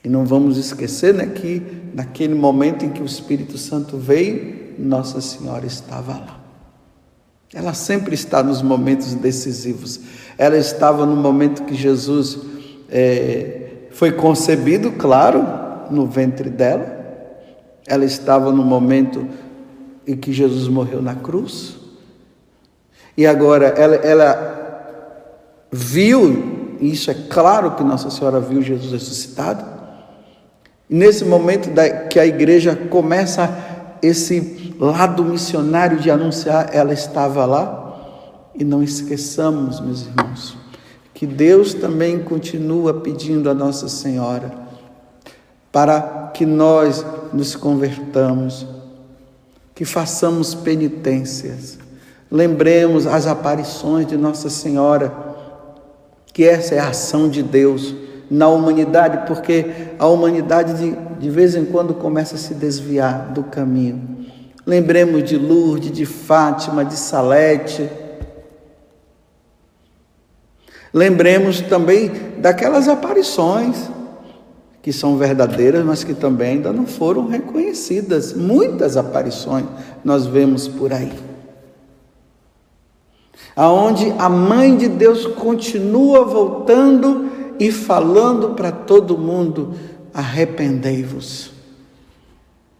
E 0.04 0.08
não 0.08 0.24
vamos 0.24 0.56
esquecer 0.56 1.12
né, 1.12 1.26
que 1.26 1.62
naquele 1.92 2.34
momento 2.34 2.84
em 2.84 2.90
que 2.90 3.02
o 3.02 3.06
Espírito 3.06 3.58
Santo 3.58 3.98
veio, 3.98 4.74
Nossa 4.78 5.20
Senhora 5.20 5.66
estava 5.66 6.12
lá. 6.12 6.40
Ela 7.52 7.72
sempre 7.72 8.14
está 8.14 8.42
nos 8.42 8.62
momentos 8.62 9.14
decisivos. 9.14 10.00
Ela 10.36 10.56
estava 10.56 11.06
no 11.06 11.16
momento 11.16 11.64
que 11.64 11.74
Jesus 11.74 12.38
é, 12.90 13.86
foi 13.90 14.12
concebido, 14.12 14.92
claro, 14.92 15.44
no 15.90 16.06
ventre 16.06 16.50
dela. 16.50 16.97
Ela 17.88 18.04
estava 18.04 18.52
no 18.52 18.64
momento 18.64 19.26
em 20.06 20.16
que 20.16 20.32
Jesus 20.32 20.68
morreu 20.68 21.02
na 21.02 21.14
cruz. 21.14 21.76
E 23.16 23.26
agora 23.26 23.66
ela, 23.66 23.96
ela 23.96 25.66
viu, 25.70 26.76
e 26.80 26.92
isso 26.92 27.10
é 27.10 27.14
claro 27.14 27.72
que 27.72 27.82
Nossa 27.82 28.10
Senhora 28.10 28.40
viu 28.40 28.62
Jesus 28.62 28.92
ressuscitado. 28.92 29.64
E 30.88 30.94
nesse 30.94 31.24
momento 31.24 31.70
da, 31.70 31.88
que 31.88 32.18
a 32.18 32.26
igreja 32.26 32.74
começa 32.74 33.50
esse 34.00 34.74
lado 34.78 35.24
missionário 35.24 35.98
de 35.98 36.10
anunciar, 36.10 36.70
ela 36.72 36.92
estava 36.92 37.44
lá. 37.44 37.84
E 38.54 38.64
não 38.64 38.82
esqueçamos, 38.82 39.80
meus 39.80 40.06
irmãos, 40.06 40.56
que 41.14 41.26
Deus 41.26 41.74
também 41.74 42.18
continua 42.20 42.94
pedindo 42.94 43.50
a 43.50 43.54
Nossa 43.54 43.88
Senhora 43.88 44.68
para 45.70 46.30
que 46.34 46.46
nós 46.46 47.04
nos 47.32 47.54
convertamos, 47.54 48.66
que 49.74 49.84
façamos 49.84 50.54
penitências, 50.54 51.78
lembremos 52.30 53.06
as 53.06 53.26
aparições 53.26 54.06
de 54.06 54.16
Nossa 54.16 54.50
Senhora, 54.50 55.12
que 56.32 56.44
essa 56.44 56.74
é 56.74 56.78
a 56.78 56.88
ação 56.88 57.28
de 57.28 57.42
Deus 57.42 57.94
na 58.30 58.48
humanidade, 58.48 59.26
porque 59.26 59.64
a 59.98 60.06
humanidade 60.06 60.74
de, 60.74 60.96
de 61.18 61.30
vez 61.30 61.54
em 61.54 61.64
quando 61.64 61.94
começa 61.94 62.34
a 62.34 62.38
se 62.38 62.54
desviar 62.54 63.32
do 63.32 63.44
caminho. 63.44 64.18
Lembremos 64.66 65.24
de 65.24 65.36
Lourdes, 65.38 65.90
de 65.90 66.04
Fátima, 66.04 66.84
de 66.84 66.94
Salete. 66.94 67.88
Lembremos 70.92 71.60
também 71.62 72.10
daquelas 72.38 72.86
aparições 72.86 73.88
que 74.82 74.92
são 74.92 75.16
verdadeiras, 75.16 75.84
mas 75.84 76.04
que 76.04 76.14
também 76.14 76.52
ainda 76.52 76.72
não 76.72 76.86
foram 76.86 77.26
reconhecidas. 77.26 78.32
Muitas 78.32 78.96
aparições 78.96 79.66
nós 80.04 80.26
vemos 80.26 80.68
por 80.68 80.92
aí. 80.92 81.12
Aonde 83.56 84.14
a 84.18 84.28
mãe 84.28 84.76
de 84.76 84.88
Deus 84.88 85.26
continua 85.26 86.24
voltando 86.24 87.28
e 87.58 87.72
falando 87.72 88.50
para 88.50 88.70
todo 88.70 89.18
mundo: 89.18 89.74
arrependei-vos. 90.14 91.52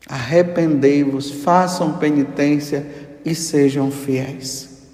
Arrependei-vos, 0.08 1.30
façam 1.30 1.94
penitência 1.94 2.86
e 3.24 3.34
sejam 3.34 3.90
fiéis. 3.90 4.86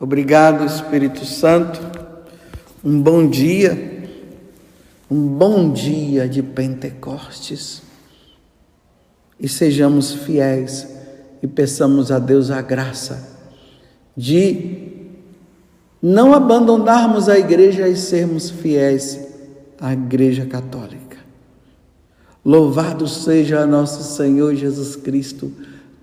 Obrigado, 0.00 0.64
Espírito 0.64 1.24
Santo. 1.26 1.80
Um 2.84 3.02
bom 3.02 3.28
dia 3.28 3.97
um 5.10 5.26
bom 5.26 5.72
dia 5.72 6.28
de 6.28 6.42
Pentecostes 6.42 7.82
e 9.40 9.48
sejamos 9.48 10.12
fiéis 10.12 10.86
e 11.42 11.46
peçamos 11.46 12.12
a 12.12 12.18
Deus 12.18 12.50
a 12.50 12.60
graça 12.60 13.26
de 14.14 14.88
não 16.02 16.34
abandonarmos 16.34 17.28
a 17.28 17.38
igreja 17.38 17.88
e 17.88 17.96
sermos 17.96 18.50
fiéis 18.50 19.18
à 19.80 19.92
Igreja 19.92 20.44
Católica. 20.44 21.16
Louvado 22.44 23.08
seja 23.08 23.66
nosso 23.66 24.02
Senhor 24.14 24.54
Jesus 24.54 24.94
Cristo, 24.94 25.52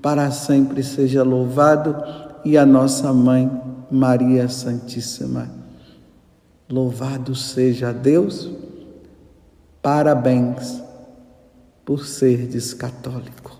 para 0.01 0.31
sempre 0.31 0.83
seja 0.83 1.23
louvado, 1.23 1.95
e 2.43 2.57
a 2.57 2.65
nossa 2.65 3.11
mãe, 3.11 3.49
Maria 3.89 4.47
Santíssima. 4.49 5.49
Louvado 6.69 7.33
seja 7.33 7.91
Deus 7.91 8.64
Parabéns 9.85 10.81
por 11.85 12.07
serdes 12.07 12.73
católico. 12.73 13.54